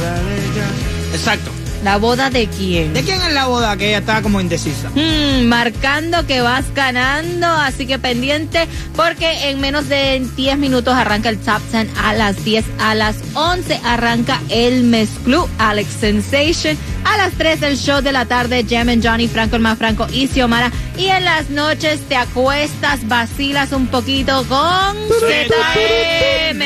Exacto. 1.12 1.50
¿La 1.84 1.98
boda 1.98 2.30
de 2.30 2.48
quién? 2.48 2.92
¿De 2.94 3.02
quién 3.02 3.20
es 3.22 3.32
la 3.32 3.46
boda 3.46 3.76
que 3.76 3.88
ella 3.88 3.98
está 3.98 4.22
como 4.22 4.40
indecisa? 4.40 4.90
Hmm, 4.94 5.46
marcando 5.46 6.26
que 6.26 6.40
vas 6.40 6.64
ganando, 6.74 7.46
así 7.46 7.86
que 7.86 7.98
pendiente 7.98 8.66
porque 8.96 9.50
en 9.50 9.60
menos 9.60 9.88
de 9.88 10.26
10 10.36 10.58
minutos 10.58 10.94
arranca 10.94 11.28
el 11.28 11.38
Top 11.38 11.60
10 11.70 11.88
a 12.02 12.14
las 12.14 12.44
10, 12.44 12.64
a 12.80 12.94
las 12.94 13.16
11 13.34 13.80
arranca 13.84 14.40
el 14.48 14.82
Mes 14.82 15.10
Club 15.24 15.48
Alex 15.58 15.88
Sensation, 16.00 16.76
a 17.04 17.16
las 17.18 17.32
3 17.34 17.62
el 17.62 17.76
show 17.78 18.02
de 18.02 18.12
la 18.12 18.24
tarde 18.24 18.66
Jam 18.68 18.88
and 18.88 19.06
Johnny, 19.06 19.28
Franco 19.28 19.56
el 19.56 19.62
más 19.62 19.78
Franco 19.78 20.06
y 20.10 20.26
Xiomara 20.26 20.72
y 20.96 21.06
en 21.08 21.24
las 21.24 21.50
noches 21.50 22.00
te 22.08 22.16
acuestas, 22.16 23.06
vacilas 23.08 23.72
un 23.72 23.86
poquito 23.88 24.44
con 24.48 24.96
ZM. 25.20 26.62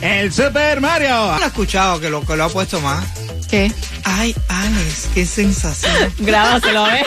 El 0.00 0.32
Super 0.32 0.80
Mario. 0.80 1.36
No 1.38 1.44
he 1.44 1.46
escuchado 1.46 2.00
que 2.00 2.10
lo, 2.10 2.24
que 2.26 2.36
lo 2.36 2.44
ha 2.44 2.48
puesto 2.48 2.80
más. 2.80 3.04
¿Qué? 3.48 3.72
Ay, 4.04 4.34
Alex, 4.48 5.08
qué 5.14 5.24
sensación. 5.24 6.12
Grábaselo, 6.18 6.86
¿eh? 6.88 7.04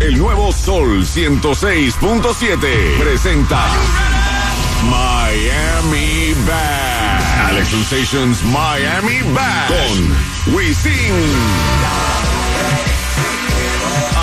El 0.00 0.16
nuevo 0.16 0.52
Sol 0.52 1.04
106.7 1.04 2.98
presenta 2.98 3.66
Miami 4.84 6.34
Bad. 6.46 7.48
Alex 7.48 7.68
Sensations 7.68 8.42
Miami 8.44 9.20
Bad 9.32 9.68
con 9.68 10.54
Wisin, 10.54 11.14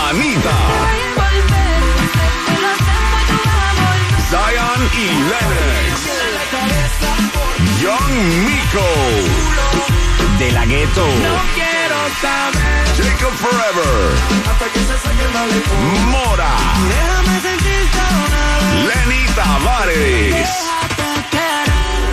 Anita, 0.10 0.58
y 4.94 5.06
Lennox, 5.08 6.02
Young 7.82 8.14
Miko, 8.46 8.90
De 10.40 10.52
la 10.52 10.66
gueto. 10.66 11.06
Jacob 12.98 13.34
Forever, 13.34 13.96
Mora, 16.12 16.56
Lenny 18.86 19.26
Tavares. 19.36 20.66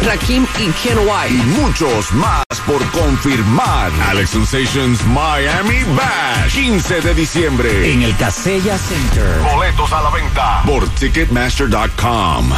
Rakim 0.05 0.47
y 0.59 0.71
Ken 0.83 0.99
y 0.99 1.07
White. 1.07 1.45
muchos 1.61 2.13
más 2.13 2.45
por 2.67 2.85
confirmar. 2.91 3.91
Alex 4.09 4.31
Sensations 4.31 5.05
Miami 5.07 5.85
Bash, 5.95 6.53
15 6.53 7.01
de 7.01 7.15
diciembre. 7.15 7.93
En 7.93 8.03
el 8.03 8.17
Casella 8.17 8.77
Center. 8.79 9.41
Boletos 9.53 9.93
a 9.93 10.03
la 10.03 10.11
venta 10.11 10.63
por 10.67 10.89
Ticketmaster.com. 10.89 12.53